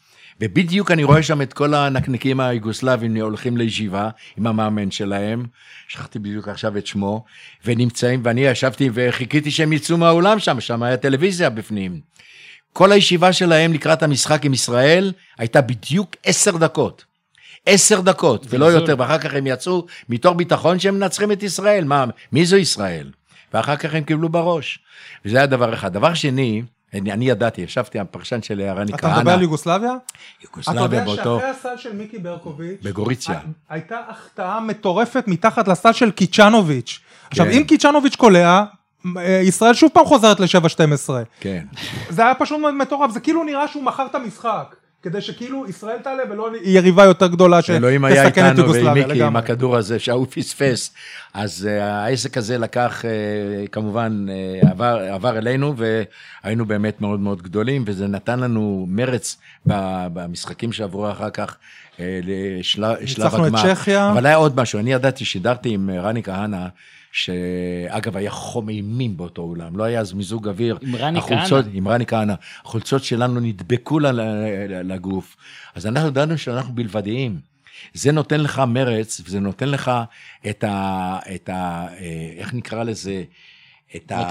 [0.41, 5.45] ובדיוק אני רואה שם את כל הנקניקים היוגוסלבים הולכים לישיבה עם המאמן שלהם,
[5.87, 7.25] שכחתי בדיוק עכשיו את שמו,
[7.65, 12.01] ונמצאים, ואני ישבתי וחיכיתי שהם יצאו מהאולם שם, שם היה טלוויזיה בפנים.
[12.77, 17.05] כל הישיבה שלהם לקראת המשחק עם ישראל הייתה בדיוק עשר דקות.
[17.65, 18.65] עשר דקות, ולא.
[18.65, 21.83] יותר, ואחר כך הם יצאו מתוך ביטחון שהם מנצחים את ישראל.
[21.83, 23.11] מה, מי זו ישראל?
[23.53, 24.79] ואחר כך הם קיבלו בראש.
[25.25, 25.93] וזה היה דבר אחד.
[25.93, 26.63] דבר שני,
[26.93, 29.91] אני, אני ידעתי, ישבתי, הפרשן של רני אתה כהנא, מדבר על יוגוסלביה?
[30.37, 33.35] אתה יוגוסלביה יודע באותו, שאחרי הסל של מיקי ברקוביץ', בגוריציה.
[33.35, 36.99] הי- הייתה החטאה מטורפת מתחת לסל של קיצ'נוביץ'.
[37.29, 37.51] עכשיו, כן.
[37.51, 38.63] אם קיצ'נוביץ' קולע,
[39.43, 41.09] ישראל שוב פעם חוזרת ל-7-12.
[41.39, 41.63] כן.
[42.09, 44.75] זה היה פשוט מטורף, זה כאילו נראה שהוא מכר את המשחק.
[45.03, 48.97] כדי שכאילו ישראל תעלה ולא יריבה יותר גדולה אלוהים היה שתסכן את איתנו יוגוסלביה ועם
[48.97, 49.39] מיקי עם לגמרי.
[49.39, 50.93] הכדור הזה שההוא פספס.
[51.33, 54.25] אז uh, העסק הזה לקח uh, כמובן
[54.61, 61.29] עבר, עבר אלינו והיינו באמת מאוד מאוד גדולים וזה נתן לנו מרץ במשחקים שעברו אחר
[61.29, 61.57] כך
[61.99, 63.73] לשלב ניצחנו את הגמר.
[63.75, 64.11] צ'כיה.
[64.11, 66.67] אבל היה עוד משהו, אני ידעתי, שידרתי עם אה, רני כהנא.
[67.17, 70.77] שאגב היה חום אימים באותו אולם, לא היה אז מיזוג אוויר.
[70.81, 71.61] עם רני כהנא?
[71.73, 72.33] עם רני כהנא.
[72.65, 73.99] החולצות שלנו נדבקו
[74.83, 75.37] לגוף.
[75.75, 77.39] אז אנחנו ידענו שאנחנו בלבדיים.
[77.93, 79.91] זה נותן לך מרץ, וזה נותן לך
[80.49, 81.17] את ה...
[81.35, 83.23] את ה אה, איך נקרא לזה?
[83.95, 84.29] את ה...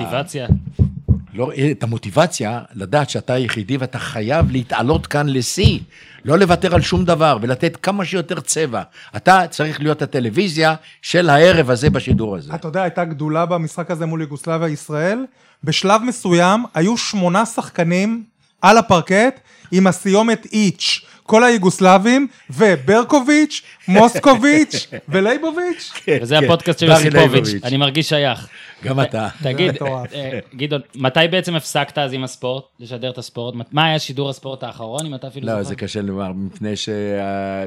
[1.34, 5.78] לא, את המוטיבציה לדעת שאתה היחידי ואתה חייב להתעלות כאן לשיא,
[6.24, 8.82] לא לוותר על שום דבר ולתת כמה שיותר צבע.
[9.16, 12.54] אתה צריך להיות הטלוויזיה של הערב הזה בשידור הזה.
[12.54, 15.18] אתה יודע, הייתה גדולה במשחק הזה מול יוגוסלביה ישראל.
[15.64, 18.24] בשלב מסוים היו שמונה שחקנים
[18.62, 19.40] על הפרקט
[19.72, 21.00] עם הסיומת איץ'.
[21.26, 25.92] כל היוגוסלבים, וברקוביץ', מוסקוביץ' ולייבוביץ'.
[26.22, 27.64] וזה הפודקאסט של יוסיפוביץ'.
[27.64, 28.48] אני מרגיש שייך.
[28.84, 29.28] גם אתה.
[29.42, 29.82] תגיד.
[30.14, 33.54] אה, גדעון, מתי בעצם הפסקת אז עם הספורט, לשדר את הספורט?
[33.72, 35.68] מה היה שידור הספורט האחרון, אם אתה אפילו לא, זוכר?
[35.68, 36.88] זה קשה לומר, מפני ש...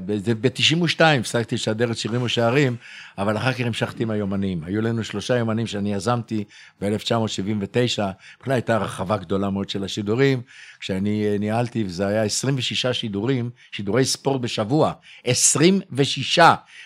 [0.06, 2.76] ב-92 הפסקתי לשדר את שירים ושערים,
[3.18, 4.64] אבל אחר כך המשכתי עם היומנים.
[4.66, 6.44] היו לנו שלושה יומנים שאני יזמתי
[6.82, 8.02] ב-1979,
[8.42, 10.42] בכלל הייתה רחבה גדולה מאוד של השידורים,
[10.80, 16.40] כשאני אה, ניהלתי, וזה היה 26 שידורים, שידורי ספורט בשבוע, 26,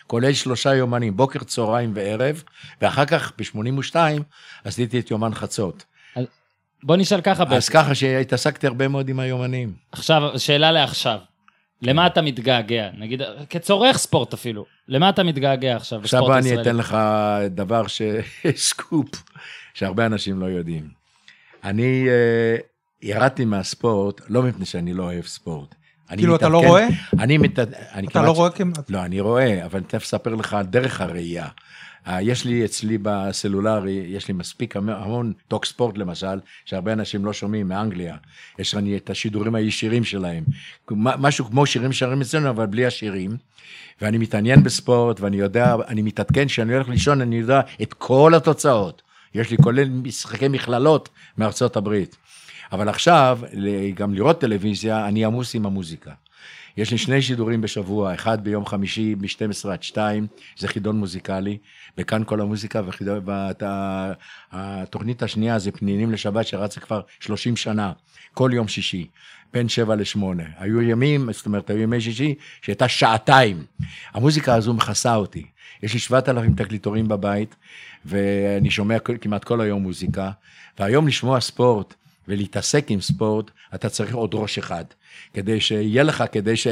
[0.08, 2.44] כולל שלושה יומנים, בוקר, צהריים וערב,
[2.82, 3.96] ואחר כך ב-82
[4.64, 5.86] עשיתי את יומן חצות.
[6.84, 9.74] בוא נשאל ככה, אז ככה שהתעסקתי הרבה מאוד עם היומנים.
[9.92, 11.20] עכשיו, שאלה לעכשיו.
[11.82, 12.90] למה אתה מתגעגע?
[12.98, 14.66] נגיד, כצורך ספורט אפילו.
[14.88, 16.62] למה אתה מתגעגע עכשיו עכשיו בספורט בוא אני ישראלי?
[16.62, 16.98] אתן לך
[17.50, 18.02] דבר ש...
[18.56, 19.24] סקופ,
[19.74, 20.88] שהרבה אנשים לא יודעים.
[21.64, 22.73] אני uh,
[23.04, 25.76] ירדתי מהספורט, לא מפני שאני לא אוהב ספורט.
[26.18, 26.88] כאילו, אתה לא רואה?
[27.20, 27.60] אני מת...
[27.94, 28.90] אני אתה לא רואה כמעט?
[28.90, 31.48] לא, אני רואה, אבל אני תכף אספר לך דרך הראייה.
[32.08, 37.26] אה, יש לי אצלי בסלולרי, יש לי מספיק המ- המון טוק ספורט למשל, שהרבה אנשים
[37.26, 38.16] לא שומעים מאנגליה.
[38.60, 40.44] יש לי את השידורים הישירים שלהם.
[40.92, 43.38] משהו כמו שירים שרים אצלנו, אבל בלי השירים.
[44.02, 49.02] ואני מתעניין בספורט, ואני יודע, אני מתעדכן, כשאני הולך לישון, אני יודע את כל התוצאות.
[49.36, 52.16] יש לי כולל משחקי מכללות מארצות הברית.
[52.74, 53.40] אבל עכשיו,
[53.96, 56.12] גם לראות טלוויזיה, אני עמוס עם המוזיקה.
[56.78, 61.58] יש לי שני שידורים בשבוע, אחד ביום חמישי מ-12 עד 2, זה חידון מוזיקלי,
[61.98, 62.82] וכאן כל המוזיקה,
[64.52, 67.92] והתוכנית השנייה זה פנינים לשבת שרצה כבר 30 שנה,
[68.34, 69.08] כל יום שישי,
[69.54, 70.20] בין 7 ל-8.
[70.58, 73.66] היו ימים, זאת אומרת, היו ימי שישי, שהייתה שעתיים.
[74.14, 75.46] המוזיקה הזו מכסה אותי.
[75.84, 77.56] יש לי 7,000 תקליטורים בבית,
[78.06, 80.32] ואני שומע כמעט כל היום מוזיקה,
[80.80, 81.94] והיום לשמוע ספורט,
[82.28, 84.86] ולהתעסק עם ספורט, אתה צריך עוד ראש אחד.
[85.34, 86.68] כדי שיהיה לך, כדי ש...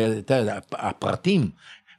[0.72, 1.50] הפרטים,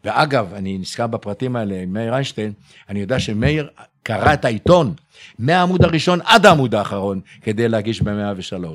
[0.05, 2.53] ואגב, אני נזכר בפרטים האלה עם מאיר איינשטיין,
[2.89, 3.71] אני יודע שמאיר
[4.03, 4.95] קרא את העיתון
[5.39, 8.67] מהעמוד הראשון עד העמוד האחרון כדי להגיש ב-103.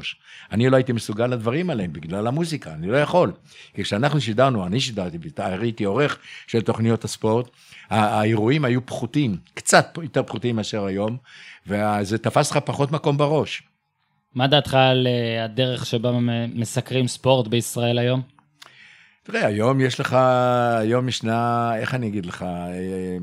[0.52, 3.32] אני לא הייתי מסוגל לדברים האלה בגלל המוזיקה, אני לא יכול.
[3.74, 6.18] כי כשאנחנו שידרנו, אני שידרתי, הייתי עורך
[6.48, 7.50] של תוכניות הספורט,
[7.90, 11.18] האירועים היו פחותים, קצת יותר פחותים מאשר היום,
[11.68, 13.64] וזה תפס לך פחות מקום בראש.
[14.36, 16.12] מה דעתך על אה, הדרך שבה
[16.56, 18.22] מסקרים ספורט בישראל היום?
[19.24, 20.14] תראה, היום יש לך,
[20.80, 23.18] היום ישנה, איך אני אגיד לך, אה,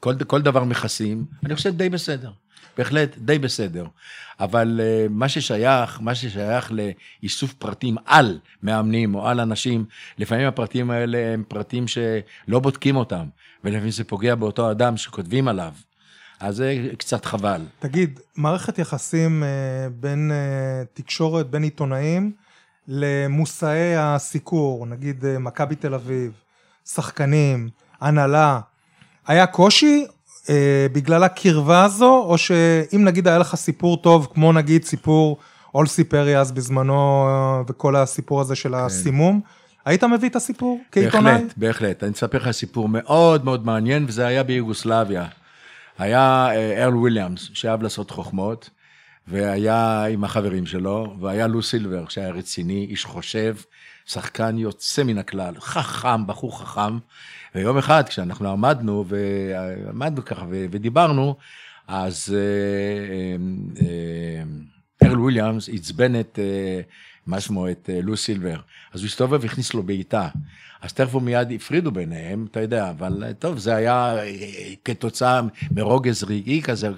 [0.00, 2.30] כל, כל דבר מכסים, אני חושב די בסדר.
[2.78, 3.86] בהחלט, די בסדר.
[4.40, 9.84] אבל אה, מה ששייך, מה ששייך לאיסוף פרטים על מאמנים או על אנשים,
[10.18, 13.26] לפעמים הפרטים האלה הם פרטים שלא בודקים אותם,
[13.64, 15.72] ולפעמים זה פוגע באותו אדם שכותבים עליו.
[16.40, 17.62] אז זה קצת חבל.
[17.78, 19.48] תגיד, מערכת יחסים אה,
[20.00, 22.32] בין אה, תקשורת, בין עיתונאים,
[22.88, 26.32] למושאי הסיקור, נגיד אה, מכבי תל אביב,
[26.86, 27.68] שחקנים,
[28.00, 28.60] הנהלה,
[29.26, 30.06] היה קושי
[30.50, 35.36] אה, בגלל הקרבה הזו, או שאם נגיד היה לך סיפור טוב, כמו נגיד סיפור
[35.74, 37.28] אולסי פרי אז בזמנו,
[37.68, 39.40] וכל הסיפור הזה של הסימום,
[39.84, 41.32] היית מביא את הסיפור כעיתונאי?
[41.32, 42.02] בהחלט, בהחלט.
[42.02, 45.26] אני אספר לך סיפור מאוד מאוד מעניין, וזה היה ביוגוסלביה.
[45.98, 48.70] היה אה, ארל וויליאמס, שאהב לעשות חוכמות,
[49.26, 53.56] והיה עם החברים שלו, והיה לו סילבר, שהיה רציני, איש חושב,
[54.06, 56.98] שחקן יוצא מן הכלל, חכם, בחור חכם.
[57.54, 61.36] ויום אחד, כשאנחנו עמדנו, ועמדנו ככה ודיברנו,
[61.88, 63.36] אז אה,
[63.86, 66.38] אה, ארל וויליאמס עצבן את,
[67.26, 68.56] מה שמו, את לו סילבר.
[68.92, 70.28] אז הוא הסתובב והכניס לו בעיטה.
[70.82, 74.30] אז תכף הוא מיד הפרידו ביניהם, אתה יודע, אבל אה, טוב, זה היה אה,
[74.84, 76.88] כתוצאה מרוגז רגעי כזה.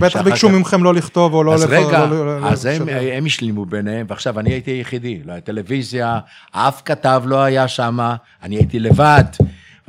[0.00, 1.54] בטח ביקשו כך- מכם לא לכתוב או לא...
[1.54, 2.82] אז לפ- רגע, לא- לא- אז הם,
[3.26, 6.18] השלימו ביניהם, ועכשיו אני הייתי היחידי, לא היה טלוויזיה,
[6.50, 7.98] אף כתב לא היה שם,
[8.42, 9.24] אני הייתי לבד,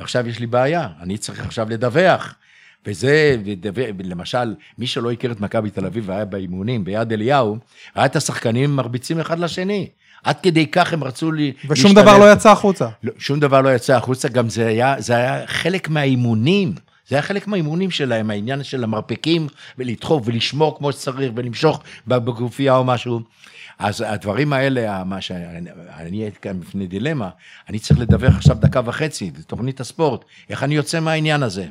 [0.00, 2.34] ועכשיו יש לי בעיה, אני צריך עכשיו לדווח.
[2.88, 3.36] וזה,
[4.04, 7.56] למשל, מי שלא הכיר את מכבי תל אביב והיה באימונים ביד אליהו,
[7.96, 9.88] ראה את השחקנים מרביצים אחד לשני.
[10.26, 11.52] עד כדי כך הם רצו לי...
[11.68, 12.04] ושום להשתלב.
[12.04, 12.88] דבר לא יצא החוצה.
[13.02, 16.74] לא, שום דבר לא יצא החוצה, גם זה היה, זה היה חלק מהאימונים.
[17.08, 19.48] זה היה חלק מהאימונים שלהם, העניין של המרפקים,
[19.78, 23.20] ולדחוף ולשמור כמו שצריך, ולמשוך בגופייה או משהו.
[23.78, 27.28] אז הדברים האלה, מה שאני הייתי כאן בפני דילמה,
[27.68, 31.66] אני צריך לדווח עכשיו דקה וחצי, תוכנית הספורט, איך אני יוצא מהעניין הזה.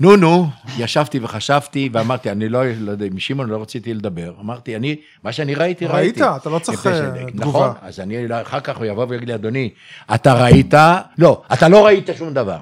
[0.00, 4.34] נו, נו, ישבתי וחשבתי ואמרתי, אני לא, לא יודע, עם שמעון לא רציתי לדבר.
[4.40, 6.22] אמרתי, אני, מה שאני ראיתי, ראיתי.
[6.22, 6.40] ראית?
[6.42, 7.72] אתה לא צריך אה, נכון, תגובה.
[7.82, 9.70] אז אני, אחר כך הוא יבוא ויגיד לי, אדוני,
[10.14, 10.74] אתה ראית?
[11.18, 12.58] לא, אתה לא ראית שום דבר.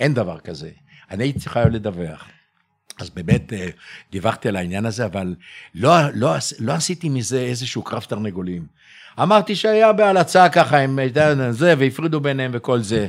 [0.00, 0.70] אין דבר כזה.
[1.10, 2.24] אני הייתי חייב לדווח.
[3.00, 3.66] אז באמת אה,
[4.12, 5.34] דיווחתי על העניין הזה, אבל
[5.74, 8.66] לא, לא, לא עשיתי מזה איזשהו קרב תרנגולים.
[9.18, 10.98] אמרתי שהיה בהלצה ככה, הם
[11.50, 13.06] זה, והפרידו ביניהם וכל זה.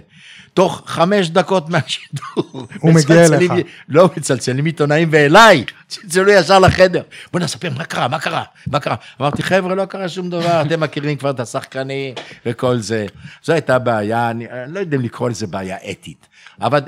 [0.53, 2.67] תוך חמש דקות מהשידור.
[2.79, 3.51] הוא מגיע אליך.
[3.89, 7.01] לא, מצלצלים עיתונאים ואליי, צלצלו ישר לחדר.
[7.31, 8.95] בוא נספר, מה קרה, מה קרה, מה קרה?
[9.21, 13.05] אמרתי, חבר'ה, לא קרה שום דבר, אתם מכירים כבר את השחקנים וכל זה.
[13.43, 16.27] זו הייתה בעיה, אני, אני לא יודע אם לקרוא לזה בעיה אתית.
[16.61, 16.79] אבל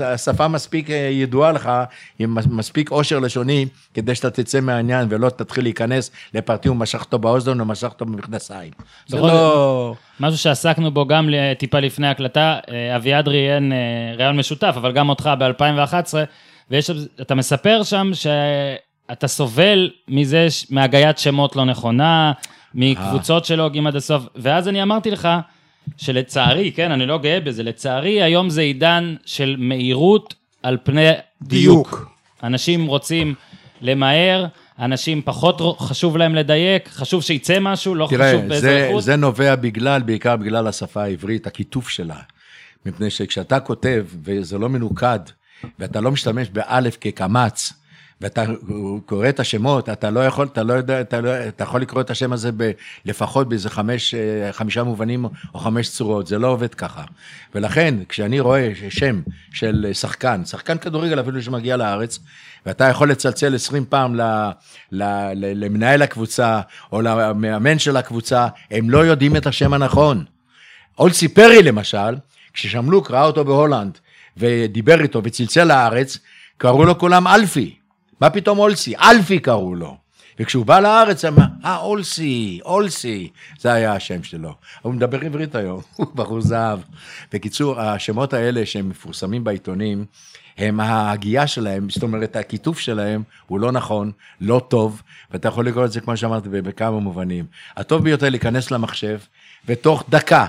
[0.00, 1.70] אה, השפה מספיק אה, ידועה לך,
[2.18, 7.60] עם מספיק עושר לשוני, כדי שאתה תצא מהעניין ולא תתחיל להיכנס לפרטי ומשך אותו באוזן
[7.60, 8.70] או משך אותו במכנסיים.
[9.06, 9.94] זה לא...
[10.20, 11.28] משהו שעסקנו בו גם
[11.58, 13.72] טיפה לפני הקלטה, אה, אביעד ראיין
[14.16, 16.14] ראיון משותף, אבל גם אותך ב-2011,
[16.70, 22.32] ואתה מספר שם שאתה סובל מזה, מהגיית שמות לא נכונה,
[22.74, 25.28] מקבוצות שלא הוגים עד הסוף, ואז אני אמרתי לך,
[25.96, 31.10] שלצערי, כן, אני לא גאה בזה, לצערי היום זה עידן של מהירות על פני
[31.42, 31.90] דיוק.
[31.90, 32.10] דיוק.
[32.42, 33.34] אנשים רוצים
[33.80, 34.46] למהר,
[34.78, 39.02] אנשים פחות חשוב להם לדייק, חשוב שיצא משהו, לא תראה, חשוב באיזה איכות.
[39.02, 42.18] זה נובע בגלל, בעיקר בגלל השפה העברית, הכיתוף שלה.
[42.86, 45.18] מפני שכשאתה כותב, וזה לא מנוקד,
[45.78, 47.72] ואתה לא משתמש באלף כקמץ,
[48.24, 48.44] ואתה
[49.06, 52.10] קורא את השמות, אתה לא יכול, אתה לא יודע, אתה, לא, אתה יכול לקרוא את
[52.10, 52.70] השם הזה ב,
[53.04, 57.02] לפחות באיזה חמש, אה, חמישה מובנים או חמש צורות, זה לא עובד ככה.
[57.54, 59.20] ולכן, כשאני רואה שם
[59.52, 62.18] של שחקן, שחקן כדורגל אפילו שמגיע לארץ,
[62.66, 64.20] ואתה יכול לצלצל עשרים פעם ל,
[64.92, 65.02] ל,
[65.34, 66.60] ל, למנהל הקבוצה
[66.92, 70.24] או למאמן של הקבוצה, הם לא יודעים את השם הנכון.
[70.98, 72.16] אולסי פרי למשל,
[72.52, 73.98] כששמלוק ראה אותו בהולנד
[74.36, 76.18] ודיבר איתו וצלצל לארץ,
[76.56, 77.83] קראו לו כולם אלפי.
[78.20, 78.94] מה פתאום אולסי?
[78.96, 79.96] אלפי קראו לו.
[80.38, 84.54] וכשהוא בא לארץ, אמר, אה, אולסי, אולסי, זה היה השם שלו.
[84.82, 86.78] הוא מדבר עברית היום, הוא בחור זהב.
[87.32, 90.04] בקיצור, השמות האלה שהם מפורסמים בעיתונים,
[90.58, 95.84] הם ההגייה שלהם, זאת אומרת, הכיתוף שלהם הוא לא נכון, לא טוב, ואתה יכול לקרוא
[95.84, 97.44] את זה, כמו שאמרתי, בכמה מובנים.
[97.76, 99.18] הטוב ביותר להיכנס למחשב,
[99.66, 100.46] ותוך דקה,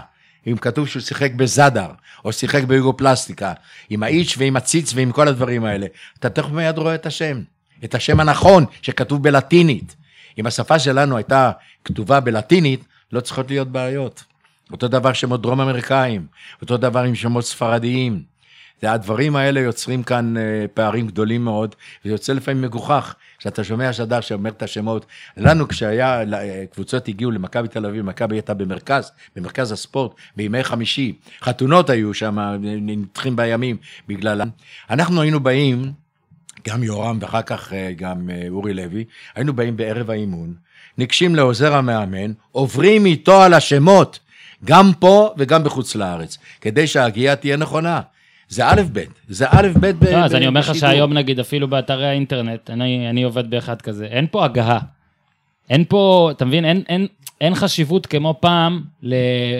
[0.47, 1.88] אם כתוב שהוא שיחק בזאדר,
[2.26, 3.53] או שיחק ביוגופלסטיקה,
[3.89, 5.88] עם האיץ' ועם הציץ ועם כל הדברים האלה,
[6.20, 7.41] אתה תכף מיד רואה את השם.
[7.84, 9.95] את השם הנכון שכתוב בלטינית.
[10.38, 11.51] אם השפה שלנו הייתה
[11.86, 14.23] כתובה בלטינית, לא צריכות להיות בעיות.
[14.71, 16.26] אותו דבר שמות דרום אמריקאים,
[16.61, 18.36] אותו דבר עם שמות ספרדיים.
[18.84, 24.21] הדברים האלה יוצרים כאן אה, פערים גדולים מאוד, וזה יוצא לפעמים מגוחך, כשאתה שומע שדר
[24.21, 25.05] שאומר את השמות.
[25.38, 31.13] לנו כשהיה, אה, קבוצות הגיעו למכבי תל אביב, מכבי הייתה במרכז, במרכז הספורט, בימי חמישי.
[31.41, 34.49] חתונות היו שם, נדחים בימים בגללם.
[34.89, 35.91] אנחנו היינו באים,
[36.68, 39.03] גם יורם ואחר כך אה, גם אה, אורי לוי,
[39.36, 40.53] היינו באים בערב האימון,
[40.97, 44.20] ניגשים לעוזר המאמן, עוברים איתו על השמות,
[44.66, 48.01] גם פה וגם בחוץ לארץ, כדי שההגייה תהיה נכונה.
[48.49, 50.03] זה א' ב', זה א' ב' ב...
[50.03, 54.05] לא, אז אני אומר לך שהיום נגיד אפילו באתרי האינטרנט, אני, אני עובד באחד כזה,
[54.05, 54.80] אין פה הגהה.
[55.70, 57.07] אין פה, אתה מבין, אין, אין,
[57.41, 59.15] אין חשיבות כמו פעם, ל,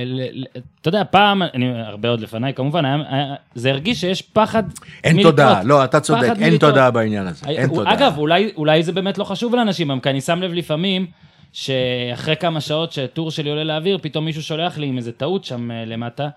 [0.06, 0.46] ל, ל,
[0.82, 4.64] אתה יודע, פעם, אני, הרבה עוד לפניי כמובן, היה, היה, זה הרגיש שיש פחד
[5.04, 7.94] אין תודה, לא, אתה צודק, אין תודה בעניין הזה, אין תודה.
[7.94, 11.06] אגב, אולי, אולי זה באמת לא חשוב לאנשים, כי אני שם לב לפעמים,
[11.56, 15.72] שאחרי כמה שעות שטור שלי עולה לאוויר, פתאום מישהו שולח לי עם איזה טעות שם
[15.72, 16.30] אה, למטה,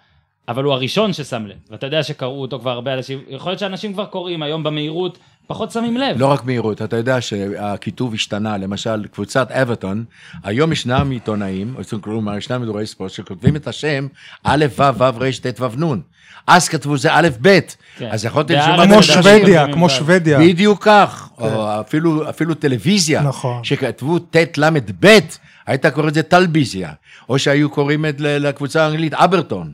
[0.48, 3.92] אבל הוא הראשון ששם לב, ואתה יודע שקראו אותו כבר הרבה אנשים, יכול להיות שאנשים
[3.92, 5.18] כבר קוראים היום במהירות,
[5.48, 6.16] פחות שמים לב.
[6.18, 10.04] לא רק מהירות, אתה יודע שהכיתוב השתנה, למשל קבוצת אברטון,
[10.44, 14.06] היום ישנם עיתונאים, כלומר ישנם מדורי ספורט, שכותבים את השם
[14.44, 16.00] א', ו', ו', ר', ט', ו', נ'.
[16.46, 17.58] אז כתבו זה א', ב',
[17.98, 18.08] כן.
[18.10, 18.86] אז יכולתי לשמוע...
[18.86, 20.38] כמו שוודיה, כמו שוודיה.
[20.38, 21.44] בדיוק כך, כן.
[21.44, 23.64] או אפילו, אפילו טלוויזיה, נכון.
[23.64, 24.68] שכתבו ט', ל',
[25.00, 25.18] ב',
[25.66, 26.92] היית קורא את זה טלביזיה,
[27.28, 29.72] או שהיו קוראים את לקבוצה האנגלית אברטון.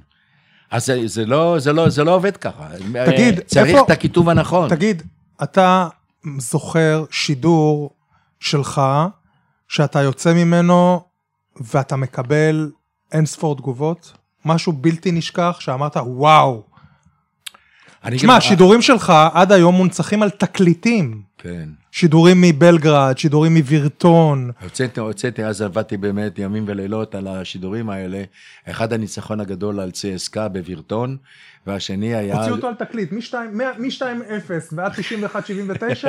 [0.71, 2.67] אז זה, זה, לא, זה, לא, זה לא עובד ככה.
[3.07, 3.81] תגיד, צריך איפה...
[3.81, 4.69] את הכיתוב הנכון.
[4.69, 5.03] תגיד,
[5.43, 5.89] אתה
[6.39, 7.91] זוכר שידור
[8.41, 8.83] שלך,
[9.69, 11.05] שאתה יוצא ממנו
[11.61, 12.71] ואתה מקבל
[13.13, 14.13] אין ספור תגובות?
[14.45, 16.63] משהו בלתי נשכח שאמרת, וואו.
[18.11, 21.23] תשמע, השידורים שלך עד היום מונצחים על תקליטים.
[21.45, 21.69] כן.
[21.91, 24.51] שידורים מבלגרד, שידורים מווירטון.
[24.63, 28.23] הוצאתי, הוצאתי, אז עבדתי באמת ימים ולילות על השידורים האלה.
[28.71, 31.17] אחד הניצחון הגדול על CSK בווירטון,
[31.67, 32.37] והשני היה...
[32.37, 36.09] הוציאו אותו על תקליט, מ-2-0 ועד 91-79,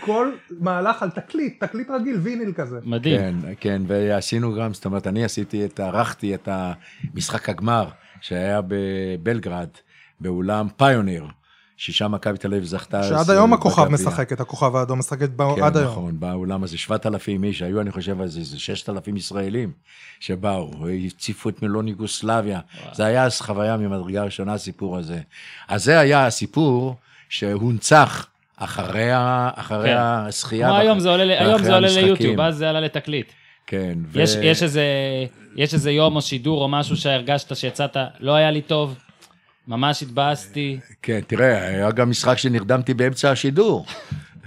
[0.00, 2.78] כל מהלך על תקליט, תקליט רגיל, ויניל כזה.
[2.84, 3.20] מדהים.
[3.20, 6.48] כן, כן, ועשינו גם, זאת אומרת, אני עשיתי את, ערכתי את
[7.14, 7.88] המשחק הגמר
[8.20, 9.68] שהיה בבלגרד,
[10.20, 11.26] באולם פיוניר,
[11.76, 13.02] ששם מכבי תל אביב זכתה.
[13.02, 13.94] שעד היום אה, הכוכב בגביע.
[13.94, 15.90] משחקת, הכוכב האדום משחקת בו כן, עד היום.
[15.90, 19.72] נכון, באולם הזה 7,000 איש, היו, אני חושב, אז איזה 6,000 ישראלים
[20.20, 20.70] שבאו,
[21.06, 22.60] הציפו את מלון יוגוסלביה.
[22.92, 25.20] זה היה אז חוויה ממדרגה ראשונה, הסיפור הזה.
[25.68, 26.94] אז זה היה הסיפור
[27.28, 29.96] שהונצח אחרי, ה- אחרי כן.
[29.98, 30.68] הזכייה.
[30.68, 31.88] כמו היום זה עולה, ל- היום זה עולה.
[31.88, 33.26] ליוטיוב, אז זה עלה לתקליט.
[33.66, 33.98] כן.
[34.12, 34.82] ו- יש, יש, איזה,
[35.56, 38.94] יש איזה יום או שידור או משהו שהרגשת שיצאת, לא היה לי טוב,
[39.68, 40.78] ממש התבאסתי.
[41.02, 43.86] כן, תראה, היה גם משחק שנרדמתי באמצע השידור.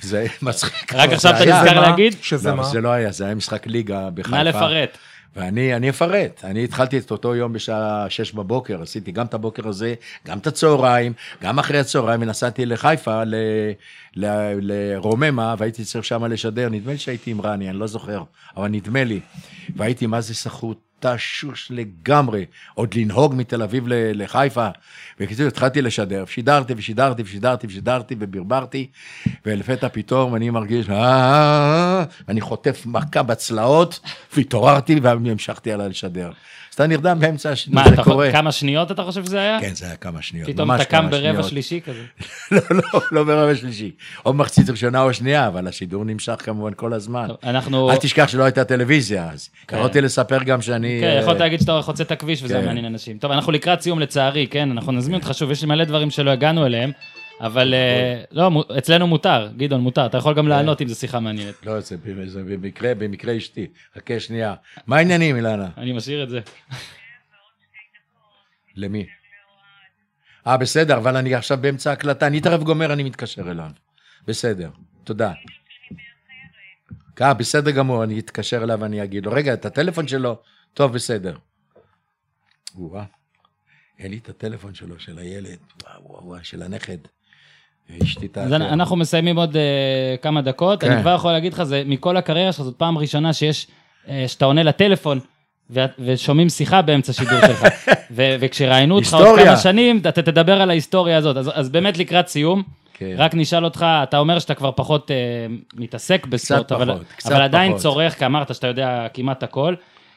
[0.02, 0.94] זה מצחיק.
[0.94, 1.46] רק עכשיו אתה.
[1.46, 1.82] נזכר?
[1.82, 2.16] להגיד?
[2.22, 2.64] שזה לא, מה?
[2.64, 4.38] זה לא היה, זה היה משחק ליגה בחיפה.
[4.38, 4.98] נא לפרט.
[5.36, 9.68] ואני אני אפרט, אני התחלתי את אותו יום בשעה שש בבוקר, עשיתי גם את הבוקר
[9.68, 9.94] הזה,
[10.28, 13.36] גם את הצהריים, גם אחרי הצהריים, ונסעתי לחיפה, ל,
[14.16, 14.26] ל,
[14.62, 18.24] לרוממה, והייתי צריך שם לשדר, נדמה לי שהייתי עם רני, אני לא זוכר,
[18.58, 19.20] אבל נדמה לי.
[19.76, 24.68] והייתי מה זה סחוט, תשוש לגמרי, עוד לנהוג מתל אביב לחיפה.
[25.20, 28.88] בקיצור, התחלתי לשדר, שידרתי ושידרתי ושידרתי ושידרתי וברברתי,
[29.46, 34.00] ולפתע פתאום אני מרגיש, "אה, אה, אה", אני חוטף מכה בצלעות,
[34.36, 36.32] והתעוררתי והמשכתי הלאה לשדר.
[36.80, 38.32] אתה נרדם באמצע השידור, מה, זה אתה, קורה.
[38.32, 39.62] כמה שניות אתה חושב שזה היה?
[39.62, 41.46] כן, זה היה כמה שניות, פתאום אתה קם ברבע שניות.
[41.46, 42.02] שלישי כזה.
[42.52, 43.92] לא, לא, לא ברבע שלישי.
[44.26, 47.28] או מחצית ראשונה או שנייה, אבל השידור נמשך כמובן כל הזמן.
[47.28, 47.92] טוב, אנחנו...
[47.92, 49.50] אל תשכח שלא הייתה טלוויזיה אז.
[49.72, 50.98] יכולתי לספר גם שאני...
[51.02, 52.66] כן, אה, יכולת להגיד שאתה חוצה את הכביש וזה כן.
[52.66, 53.18] מעניין אנשים.
[53.18, 54.72] טוב, אנחנו לקראת סיום לצערי, כן?
[54.72, 56.92] אנחנו נזמין אותך שוב, יש לי מלא דברים שלא הגענו אליהם,
[57.40, 60.50] אבל אה, לא, אצלנו מותר, גדעון, מותר, אתה יכול גם כן.
[60.50, 61.66] לענות אם זו שיחה מעניינת.
[61.66, 61.98] לא, זה
[62.46, 63.68] במקרה, במקרה אשתי.
[63.96, 64.56] חכה שנייה.
[64.88, 65.70] מה העניינים, אילנה?
[65.78, 66.40] אני משאיר את זה.
[68.76, 69.06] למי?
[70.48, 73.70] אה, בסדר, אבל אני עכשיו באמצע הקלטה, אני תכף גומר, אני מתקשר אליו.
[74.28, 74.70] בסדר,
[75.04, 75.32] תודה.
[77.22, 80.42] אה, בסדר גמור, אני אתקשר אליו ואני אגיד לו, רגע, את הטלפון שלו?
[80.74, 81.38] טוב, בסדר.
[82.76, 83.06] וואה,
[84.00, 86.98] אין לי את הטלפון שלו, של הילד, וואו, וואו, וואו, של הנכד.
[88.04, 88.56] אשתי אז תאתר.
[88.56, 89.62] אנחנו מסיימים עוד אה,
[90.22, 90.92] כמה דקות, כן.
[90.92, 93.68] אני כבר יכול להגיד לך, זה מכל הקריירה שלך, זאת פעם ראשונה שיש,
[94.10, 95.20] אה, שאתה עונה לטלפון.
[95.72, 97.64] ו- ושומעים שיחה באמצע שידור שלך.
[98.16, 99.40] ו- וכשראיינו אותך עוד.
[99.40, 101.38] כמה שנים, אתה תדבר על ההיסטוריה הזאת.
[101.38, 102.64] אז, אז באמת לקראת סיום,
[102.94, 103.14] כן.
[103.18, 105.16] רק נשאל אותך, אתה אומר שאתה כבר פחות אה,
[105.76, 107.82] מתעסק בספורט, אבל, פחות, קצת אבל עדיין פחות.
[107.82, 109.76] צורך, כי אמרת שאתה יודע כמעט הכל.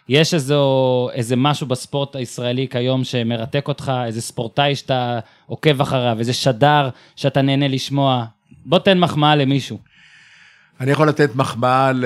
[0.08, 6.32] יש איזו, איזה משהו בספורט הישראלי כיום שמרתק אותך, איזה ספורטאי שאתה עוקב אחריו, איזה
[6.32, 8.24] שדר שאתה נהנה לשמוע.
[8.64, 9.78] בוא תן מחמאה למישהו.
[10.80, 12.04] אני יכול לתת מחמאה, ל-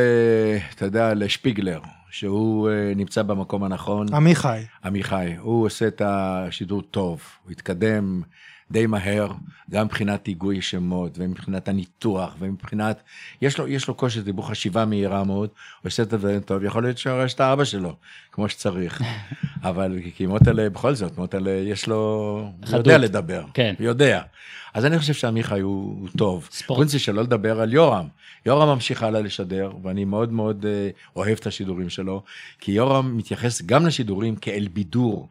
[0.74, 1.80] אתה יודע, לשפיגלר,
[2.10, 4.14] שהוא אה, נמצא במקום הנכון.
[4.14, 4.62] עמיחי.
[4.84, 8.22] עמיחי, הוא עושה את השידור טוב, הוא התקדם
[8.70, 9.32] די מהר,
[9.70, 13.02] גם מבחינת היגוי שמות, ומבחינת הניתוח, ומבחינת...
[13.42, 15.48] יש לו, יש לו כושר דיבור חשיבה מהירה מאוד,
[15.82, 17.96] הוא עושה את הדברים טוב, יכול להיות שהוא ראה את האבא שלו,
[18.32, 19.02] כמו שצריך.
[19.62, 22.52] אבל כי מוטלה, בכל זאת, מוטלה, יש לו...
[22.64, 22.86] חדות.
[22.86, 23.44] יודע לדבר.
[23.54, 23.74] כן.
[23.78, 24.22] יודע.
[24.74, 26.48] אז אני חושב שעמיחי הוא, הוא טוב.
[26.52, 26.80] ספורט.
[26.80, 28.08] חוץ שלא לדבר על יורם.
[28.46, 32.22] יורם ממשיך הלאה לשדר, ואני מאוד מאוד אה, אוהב את השידורים שלו,
[32.60, 35.28] כי יורם מתייחס גם לשידורים כאל בידור.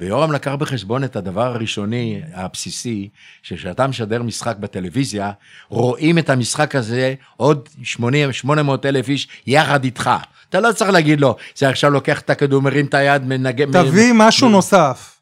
[0.00, 3.08] ויורם לקח בחשבון את הדבר הראשוני, הבסיסי,
[3.42, 5.30] שכשאתה משדר משחק בטלוויזיה,
[5.68, 10.10] רואים את המשחק הזה עוד 80, 800 אלף איש יחד איתך.
[10.48, 13.72] אתה לא צריך להגיד לו, זה עכשיו לוקח את הכדור, מרים את היד, מנגן...
[13.72, 15.17] תביא משהו נוסף.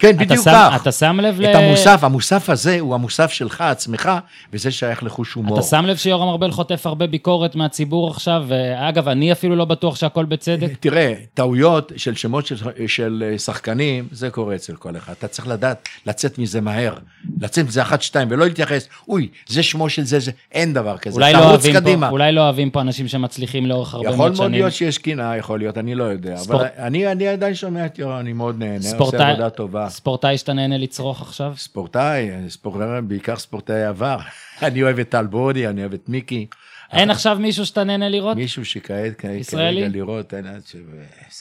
[0.00, 0.82] כן, אתה בדיוק שם, כך.
[0.82, 1.44] אתה שם לב ל...
[1.44, 4.10] את המוסף, המוסף הזה הוא המוסף שלך, עצמך,
[4.52, 5.58] וזה שייך לחוש הומור.
[5.58, 9.96] אתה שם לב שיורם ארבל חוטף הרבה ביקורת מהציבור עכשיו, ואגב, אני אפילו לא בטוח
[9.96, 10.70] שהכל בצדק.
[10.80, 15.12] תראה, טעויות של שמות של, של שחקנים, זה קורה אצל כל אחד.
[15.18, 16.94] אתה צריך לדעת לצאת מזה מהר.
[17.40, 21.14] לצאת מזה אחת, שתיים, ולא להתייחס, אוי, זה שמו של זה, זה, אין דבר כזה.
[21.14, 22.06] אולי לא, אוהבים קדימה.
[22.06, 24.52] פה, אולי לא אוהבים פה אנשים שמצליחים לאורך הרבה יכול מאוד מאוד שנים.
[24.60, 26.36] להיות שיש קינה, יכול להיות, אני לא יודע.
[26.36, 29.88] ספורט- אבל אני, אני עדיין שומע את יורם, אני מאוד נהנה, עושה ספורטאי- עבודה טובה.
[29.90, 31.52] ספורטאי שאתה נהנה לצרוך עכשיו?
[31.56, 34.18] ספורטאי, ספורטאי, בעיקר ספורטאי עבר.
[34.62, 36.46] אני אוהב את טל בודי, אני אוהב את מיקי.
[36.92, 38.36] אין עכשיו מישהו שאתה נהנה לראות?
[38.36, 39.20] מישהו שכעת?
[39.50, 40.76] כרגע לראות, אין, עד ש-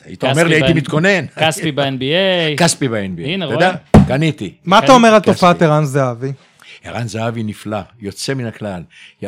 [0.05, 1.25] היית אומר לי, הייתי מתכונן.
[1.41, 2.57] כספי ב-NBA.
[2.57, 3.21] כספי ב-NBA.
[3.25, 3.65] הנה, אתה רואה?
[3.67, 3.77] יודע?
[4.07, 4.53] קניתי.
[4.65, 5.19] מה אתה אומר על.
[5.19, 6.31] תופעת ערן זהבי?
[6.83, 8.81] ערן זהבי נפלא, יוצא מן הכלל.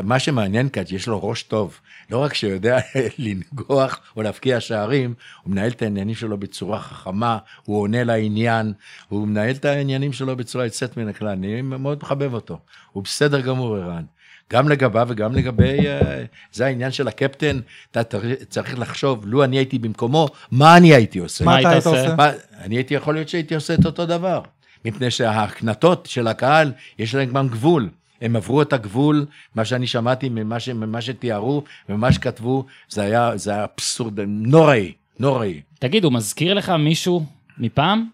[0.03, 1.79] מה שמעניין כאן, יש לו ראש טוב.
[2.11, 2.77] לא רק שיודע
[3.17, 8.73] לנגוח או להבקיע שערים, הוא מנהל את העניינים שלו בצורה חכמה, הוא עונה לעניין,
[9.09, 11.27] הוא מנהל את העניינים שלו בצורה יוצאת מן הכלל.
[11.27, 12.59] אני מאוד מחבב אותו.
[12.91, 14.03] הוא בסדר גמור, ערן.
[14.51, 17.59] גם לגביו וגם לגבי, אה, זה העניין של הקפטן,
[17.91, 18.01] אתה
[18.49, 21.45] צריך לחשוב, לו אני הייתי במקומו, מה אני הייתי עושה?
[21.45, 22.15] מה אתה היית עושה?
[22.15, 22.29] מה,
[22.61, 24.41] אני הייתי, יכול להיות שהייתי עושה את אותו דבר.
[24.85, 27.89] מפני שההקנטות של הקהל, יש להם גם גבול.
[28.21, 33.37] הם עברו את הגבול, מה שאני שמעתי ממה, ש, ממה שתיארו וממה שכתבו, זה היה,
[33.37, 35.61] זה היה אבסורד נוראי, נוראי.
[35.79, 37.25] תגיד, הוא מזכיר לך מישהו
[37.57, 38.05] מפעם?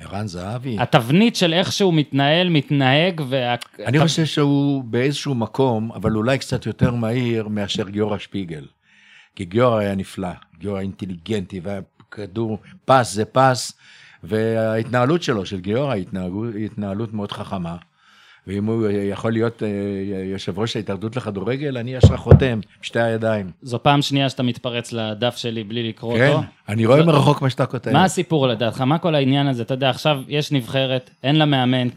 [0.00, 0.76] ערן זהבי.
[0.80, 3.54] התבנית של איך שהוא מתנהל, מתנהג, וה...
[3.86, 8.66] אני חושב שהוא באיזשהו מקום, אבל אולי קצת יותר מהיר מאשר גיורא שפיגל.
[9.36, 13.72] כי גיורא היה נפלא, גיורא אינטליגנטי, והכדור, פס זה פס,
[14.22, 17.76] וההתנהלות שלו, של גיורא, היא התנהלות מאוד חכמה.
[18.46, 19.68] ואם הוא יכול להיות אה,
[20.32, 23.50] יושב ראש ההתאחדות לכדורגל, אני ישר חותם, בשתי הידיים.
[23.62, 26.40] זו פעם שנייה שאתה מתפרץ לדף שלי בלי לקרוא כן, אותו.
[26.40, 27.92] כן, אני רואה מרחוק מה שאתה כותב.
[27.92, 28.80] מה הסיפור לדעתך?
[28.80, 29.62] מה כל העניין הזה?
[29.62, 31.88] אתה יודע, עכשיו יש נבחרת, אין לה מאמן,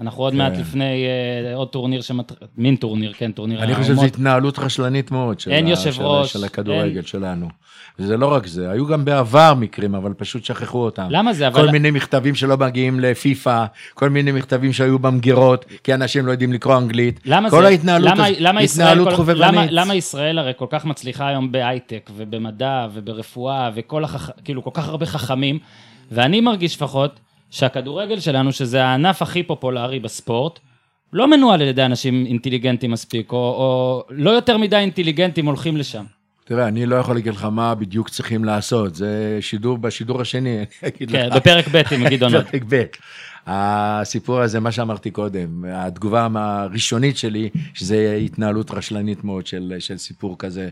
[0.00, 0.38] אנחנו עוד כן.
[0.38, 1.04] מעט לפני
[1.52, 2.32] uh, עוד טורניר, שמת...
[2.56, 6.32] מין טורניר, כן, טורניר אני חושב שזו התנהלות רשלנית מאוד של, אין יושב של, ראש,
[6.32, 7.02] של הכדורגל אין...
[7.02, 7.48] שלנו.
[7.98, 11.06] וזה לא רק זה, היו גם בעבר מקרים, אבל פשוט שכחו אותם.
[11.10, 11.48] למה זה?
[11.52, 11.70] כל אבל...
[11.70, 13.64] מיני מכתבים שלא מגיעים לפיפא,
[13.94, 17.20] כל מיני מכתבים שהיו במגירות, כי אנשים לא יודעים לקרוא אנגלית.
[17.24, 17.68] למה כל זה?
[17.68, 19.16] ההתנהלות למה, הזאת, למה התנהלות כל...
[19.16, 19.40] חובבנית.
[19.40, 24.30] למה, למה ישראל הרי כל כך מצליחה היום בהייטק ובמדע וברפואה וכל החכ...
[24.44, 25.58] כאילו כל כך הרבה חכמים,
[26.12, 27.20] ואני מרגיש לפחות
[27.50, 30.58] שהכדורגל שלנו, שזה הענף הכי פופולרי בספורט,
[31.12, 36.04] לא מנוהל על ידי אנשים אינטליגנטים מספיק, או, או לא יותר מדי אינטליגנטים הולכים לשם.
[36.44, 40.64] תראה, אני לא יכול להגיד לך מה בדיוק צריכים לעשות, זה שידור בשידור השני, אני
[40.96, 41.32] אגיד כן, לך.
[41.32, 42.32] כן, בפרק ב' עם גדעון.
[42.50, 42.82] פרק ב'.
[43.46, 50.38] הסיפור הזה, מה שאמרתי קודם, התגובה הראשונית שלי, שזה התנהלות רשלנית מאוד של, של סיפור
[50.38, 50.68] כזה.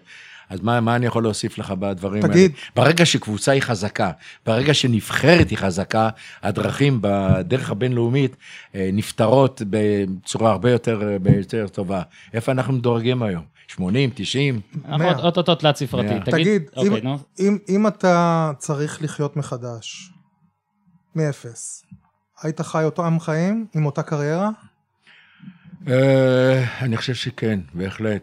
[0.52, 2.36] אז מה, מה אני יכול להוסיף לך בדברים תגיד.
[2.36, 2.48] האלה?
[2.48, 2.58] תגיד.
[2.76, 4.10] ברגע שקבוצה היא חזקה,
[4.46, 6.08] ברגע שנבחרת היא חזקה,
[6.42, 8.36] הדרכים בדרך הבינלאומית
[8.74, 11.02] אה, נפתרות בצורה הרבה יותר,
[11.36, 12.02] יותר טובה.
[12.34, 13.42] איפה אנחנו מדורגים היום?
[13.66, 14.60] 80, 90?
[15.18, 16.30] אוטוטו תלת ספרתי.
[16.30, 20.12] תגיד, אוקיי, אם, אם, אם אתה צריך לחיות מחדש,
[21.14, 21.84] מאפס,
[22.42, 24.50] היית חי אותם חיים עם אותה קריירה?
[25.88, 28.22] אה, אני חושב שכן, בהחלט.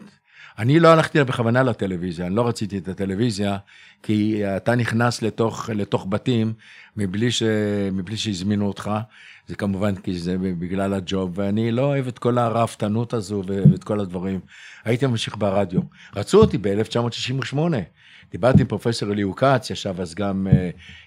[0.58, 3.56] אני לא הלכתי בכוונה לטלוויזיה, אני לא רציתי את הטלוויזיה,
[4.02, 6.52] כי אתה נכנס לתוך, לתוך בתים
[6.96, 7.42] מבלי, ש,
[7.92, 8.90] מבלי שהזמינו אותך,
[9.46, 14.00] זה כמובן כי זה בגלל הג'וב, ואני לא אוהב את כל הרעפתנות הזו ואת כל
[14.00, 14.40] הדברים.
[14.84, 15.80] הייתי ממשיך ברדיו.
[16.16, 17.58] רצו אותי ב-1968,
[18.32, 20.54] דיברתי עם פרופסור אליהו כץ, ישב אז גם uh,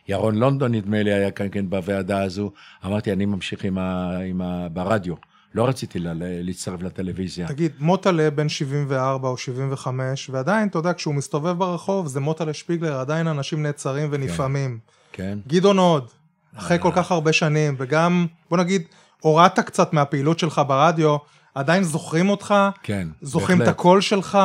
[0.08, 2.52] ירון לונדון, נדמה לי, היה כאן כן בוועדה הזו,
[2.86, 5.16] אמרתי, אני ממשיך עם ה, עם ה, ברדיו.
[5.56, 7.48] לא רציתי לה, להצטרף לטלוויזיה.
[7.48, 13.00] תגיד, מוטלה בן 74 או 75, ועדיין, אתה יודע, כשהוא מסתובב ברחוב, זה מוטלה שפיגלר,
[13.00, 14.80] עדיין אנשים נעצרים ונפעמים.
[15.12, 15.24] כן.
[15.24, 15.40] כן.
[15.48, 16.08] גדעון עוד,
[16.56, 18.82] אחרי כל כך הרבה שנים, וגם, בוא נגיד,
[19.20, 21.18] הורדת קצת מהפעילות שלך ברדיו,
[21.56, 22.56] עדיין זוכרים אותך?
[22.84, 23.74] כן, זוכרים בהחלט.
[23.74, 24.38] את הקול שלך?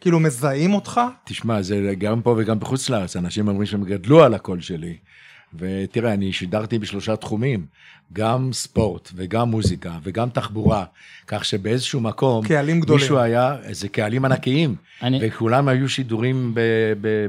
[0.00, 1.00] כאילו מזהים אותך?
[1.24, 4.96] תשמע, זה גם פה וגם בחוץ לארץ, אנשים אומרים שהם גדלו על הקול שלי.
[5.58, 7.66] ותראה, אני שידרתי בשלושה תחומים,
[8.12, 10.84] גם ספורט וגם מוזיקה וגם תחבורה,
[11.26, 13.02] כך שבאיזשהו מקום, קהלים גדולים.
[13.02, 15.18] מישהו היה, זה קהלים ענקיים, אני...
[15.22, 16.54] וכולם היו שידורים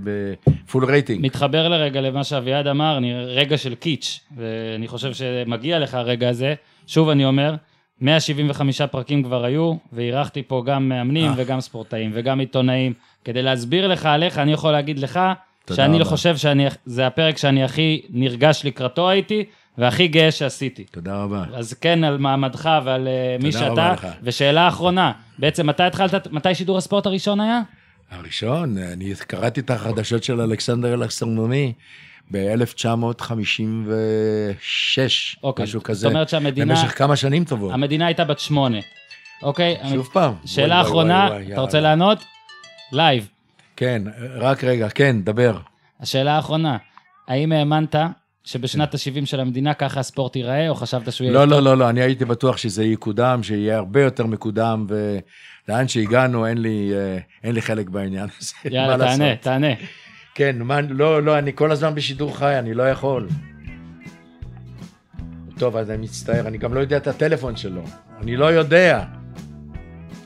[0.04, 1.26] בפול רייטינג.
[1.26, 6.54] מתחבר לרגע למה שאביעד אמר, אני רגע של קיץ', ואני חושב שמגיע לך הרגע הזה.
[6.88, 7.56] שוב אני אומר,
[8.02, 11.34] 175 פרקים כבר היו, ואירחתי פה גם מאמנים 아.
[11.38, 11.44] אה.
[11.44, 12.94] וגם ספורטאים וגם עיתונאים.
[13.26, 15.20] כדי להסביר לך עליך, אני יכול להגיד לך,
[15.76, 19.46] שאני לא חושב שזה הפרק שאני הכי נרגש לקראתו הייתי,
[19.78, 20.84] והכי גאה שעשיתי.
[20.84, 21.44] תודה רבה.
[21.54, 23.94] אז כן, על מעמדך ועל uh, מי שאתה.
[23.94, 24.08] לך.
[24.24, 27.62] ושאלה אחרונה, בעצם מתי התחלת, מתי שידור הספורט הראשון היה?
[28.12, 31.74] הראשון, אני קראתי את החדשות של אלכסנדר אלכסטרנומי
[32.32, 32.38] ב-1956,
[35.44, 36.00] אוקיי, משהו כזה.
[36.00, 36.76] זאת אומרת שהמדינה...
[36.76, 37.74] במשך כמה שנים טובות.
[37.74, 38.78] המדינה הייתה בת שמונה.
[39.42, 39.78] אוקיי?
[39.90, 40.34] שוב פעם.
[40.46, 42.24] שאלה וואי, אחרונה, וואי, וואי, אתה רוצה לענות?
[42.92, 43.30] לייב.
[43.78, 44.02] כן,
[44.36, 45.58] רק רגע, כן, דבר.
[46.00, 46.78] השאלה האחרונה,
[47.28, 47.96] האם האמנת
[48.44, 51.34] שבשנת ה-70 של המדינה ככה הספורט ייראה, או חשבת שהוא יהיה...
[51.34, 56.46] לא, לא, לא, לא, אני הייתי בטוח שזה יקודם, שיהיה הרבה יותר מקודם, ולאן שהגענו,
[56.46, 58.54] אין לי, אה, אין לי חלק בעניין הזה.
[58.76, 59.74] יאללה, תענה, תענה.
[60.36, 63.28] כן, מה, לא, לא, אני כל הזמן בשידור חי, אני לא יכול.
[65.58, 67.82] טוב, אז אני מצטער, אני גם לא יודע את הטלפון שלו.
[68.22, 69.06] אני לא יודע.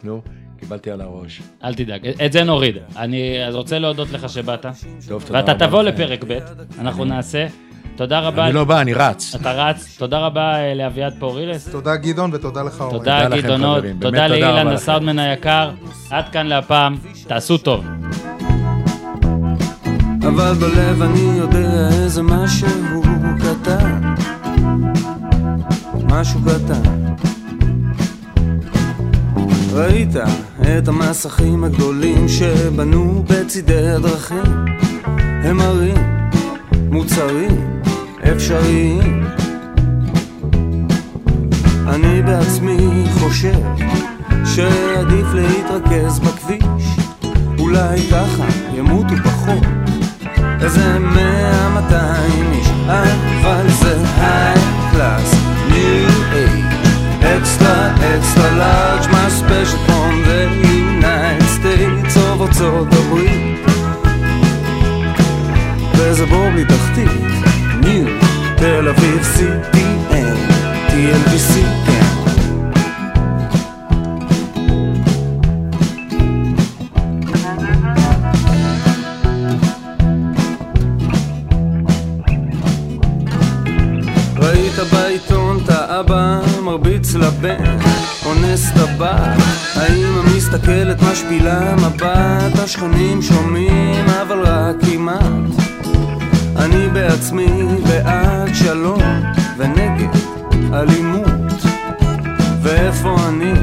[0.03, 0.21] נו.
[0.61, 1.41] קיבלתי על הראש.
[1.63, 2.75] אל תדאג, את זה נוריד.
[2.97, 4.65] אני רוצה להודות לך שבאת.
[5.07, 5.51] טוב, תודה רבה.
[5.51, 6.39] ואתה תבוא לפרק ב',
[6.79, 7.47] אנחנו נעשה.
[7.95, 8.45] תודה רבה.
[8.45, 9.35] אני לא בא, אני רץ.
[9.35, 9.95] אתה רץ.
[9.99, 11.69] תודה רבה אה, לאביעד פורילס.
[11.69, 12.97] תודה גדעון ותודה לך אורן.
[12.97, 13.83] תודה גדעונות.
[14.01, 14.67] תודה לאילן.
[14.67, 15.71] הסאונדמן היקר.
[16.09, 16.97] עד כאן להפעם.
[17.27, 17.85] תעשו טוב.
[20.21, 23.01] אבל בלב אני יודע איזה משהו
[23.39, 24.01] קטן
[26.11, 27.00] משהו קטן
[29.71, 30.15] ראית
[30.61, 34.65] את המסכים הגדולים שבנו בצידי הדרכים?
[35.43, 35.97] הם מראים
[36.89, 37.81] מוצרים
[38.31, 39.25] אפשריים.
[41.87, 43.61] אני בעצמי חושב
[44.45, 46.85] שעדיף להתרכז בכביש.
[47.59, 49.63] אולי ככה ימותו פחות.
[50.61, 54.61] איזה מאה מאתיים איש אבל זה היי
[54.91, 55.33] קלאס
[55.69, 56.10] ניו
[57.41, 63.59] אקסטרה אקסטרה לארג' מה ספיישל פרום the United States of ארצות הברית
[65.95, 67.21] וזה בור בלי תחתית
[67.81, 68.05] ניו
[68.57, 70.51] תל אביב CTN
[70.89, 71.90] TLBC
[86.71, 87.77] מרביץ לבן,
[88.25, 89.43] אונס את הבת,
[89.75, 95.51] האמא מסתכלת משפילה מבט, השכנים שומעים אבל רק כמעט.
[96.55, 97.47] אני בעצמי
[97.87, 99.01] בעד שלום
[99.57, 100.09] ונגד
[100.73, 101.61] אלימות,
[102.61, 103.53] ואיפה אני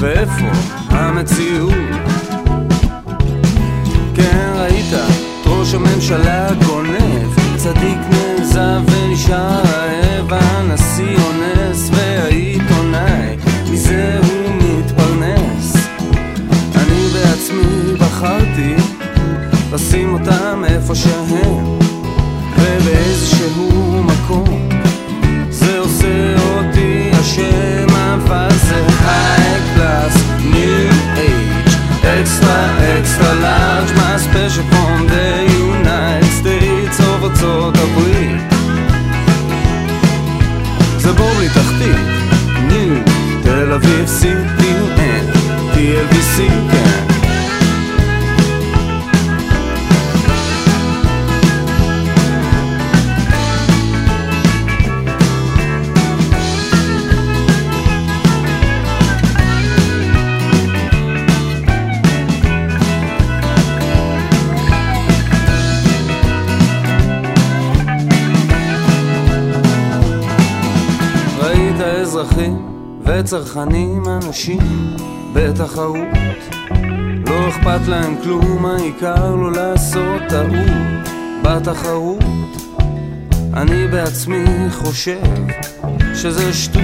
[0.00, 0.50] ואיפה
[0.88, 1.72] המציאות?
[4.14, 4.92] כן ראית?
[4.92, 7.36] את ראש הממשלה גונב.
[7.56, 10.32] צדיק נעזב ונשאר רעב.
[10.32, 11.35] הנשיא אונס
[77.88, 81.08] להם כלום, העיקר לא לעשות טעות
[81.42, 82.24] בתחרות.
[83.54, 85.34] אני בעצמי חושב
[86.14, 86.82] שזה שטות.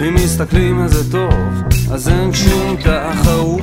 [0.00, 1.62] אם מסתכלים על זה טוב,
[1.92, 3.60] אז אין שום תחרות.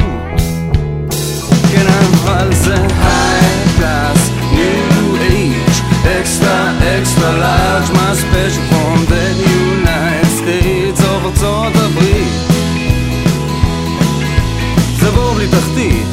[1.71, 5.81] כן אבל זה high class, new age
[6.19, 11.41] extra extra large מה special from the United States of
[15.71, 16.07] תחתית,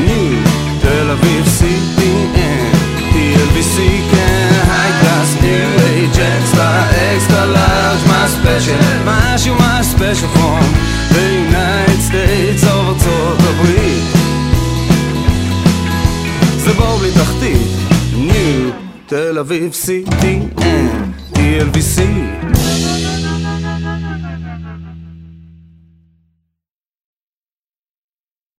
[0.00, 0.38] New
[0.80, 2.76] תל אביב CTN
[3.12, 3.78] TLBC
[4.10, 10.26] כן high class, new age extra extra large מה special משהו מה special
[11.10, 14.04] the United States of ארצות הברית
[16.56, 17.68] זה בור בלי תחתית,
[18.16, 18.70] New,
[19.06, 20.62] תל אביב, CTN,
[21.34, 22.00] TLVC,